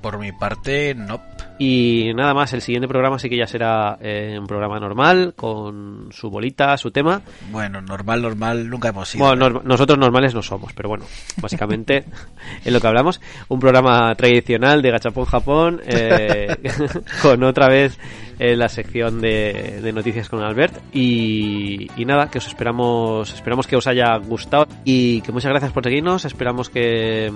Por 0.00 0.18
mi 0.18 0.32
parte, 0.32 0.94
no. 0.94 1.20
Y 1.62 2.12
nada 2.14 2.32
más, 2.32 2.54
el 2.54 2.62
siguiente 2.62 2.88
programa 2.88 3.18
sí 3.18 3.28
que 3.28 3.36
ya 3.36 3.46
será 3.46 3.98
eh, 4.00 4.34
un 4.40 4.46
programa 4.46 4.80
normal, 4.80 5.34
con 5.36 6.08
su 6.10 6.30
bolita, 6.30 6.74
su 6.78 6.90
tema. 6.90 7.20
Bueno, 7.52 7.82
normal, 7.82 8.22
normal, 8.22 8.70
nunca 8.70 8.88
hemos 8.88 9.10
sido. 9.10 9.26
Bueno, 9.26 9.46
norm- 9.50 9.62
nosotros 9.64 9.98
normales 9.98 10.34
no 10.34 10.40
somos, 10.40 10.72
pero 10.72 10.88
bueno, 10.88 11.04
básicamente 11.36 12.04
es 12.64 12.72
lo 12.72 12.80
que 12.80 12.86
hablamos. 12.86 13.20
Un 13.48 13.60
programa 13.60 14.14
tradicional 14.14 14.80
de 14.80 14.90
Gachapón 14.90 15.26
Japón, 15.26 15.82
eh, 15.86 16.56
con 17.22 17.42
otra 17.44 17.68
vez 17.68 17.98
eh, 18.38 18.56
la 18.56 18.70
sección 18.70 19.20
de, 19.20 19.80
de 19.82 19.92
noticias 19.92 20.30
con 20.30 20.42
Albert. 20.42 20.78
Y, 20.94 21.88
y 21.94 22.06
nada, 22.06 22.30
que 22.30 22.38
os 22.38 22.46
esperamos, 22.46 23.34
esperamos 23.34 23.66
que 23.66 23.76
os 23.76 23.86
haya 23.86 24.16
gustado 24.16 24.66
y 24.86 25.20
que 25.20 25.30
muchas 25.30 25.50
gracias 25.50 25.72
por 25.72 25.84
seguirnos. 25.84 26.24
Esperamos 26.24 26.70
que, 26.70 27.30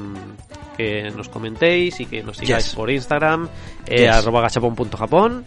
que 0.79 1.11
nos 1.15 1.29
comentéis 1.29 2.01
y 2.01 2.07
que 2.07 2.23
nos 2.23 2.39
sigáis 2.39 2.65
Yes. 2.65 2.75
por 2.75 2.91
Instagram, 2.91 3.49
eh, 3.87 4.07
Yes. 4.07 4.14
Arroba 4.19 4.43
gachapon.japón. 4.43 5.45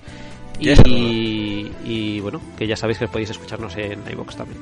Y, 0.60 1.72
y 1.86 2.20
bueno, 2.20 2.42
que 2.58 2.66
ya 2.66 2.76
sabéis 2.76 2.98
que 2.98 3.08
podéis 3.08 3.30
escucharnos 3.30 3.76
en 3.78 4.02
iVoox 4.12 4.36
también. 4.36 4.60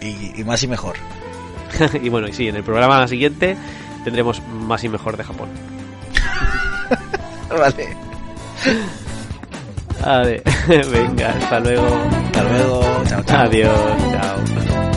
Y, 0.00 0.40
y 0.40 0.44
más 0.44 0.62
y 0.62 0.68
mejor. 0.68 0.96
y 2.02 2.08
bueno, 2.08 2.28
y 2.28 2.32
sí, 2.32 2.48
en 2.48 2.56
el 2.56 2.62
programa 2.62 3.06
siguiente 3.06 3.56
tendremos 4.04 4.42
más 4.46 4.82
y 4.84 4.88
mejor 4.88 5.16
de 5.16 5.24
Japón. 5.24 5.48
Vale. 7.50 7.96
Ver, 10.02 10.42
venga, 10.92 11.28
hasta 11.30 11.60
luego. 11.60 11.86
Hasta 12.26 12.42
luego. 12.44 12.82
Chao, 13.06 13.22
chao. 13.24 13.46
Adiós, 13.46 13.72
chao. 14.12 14.89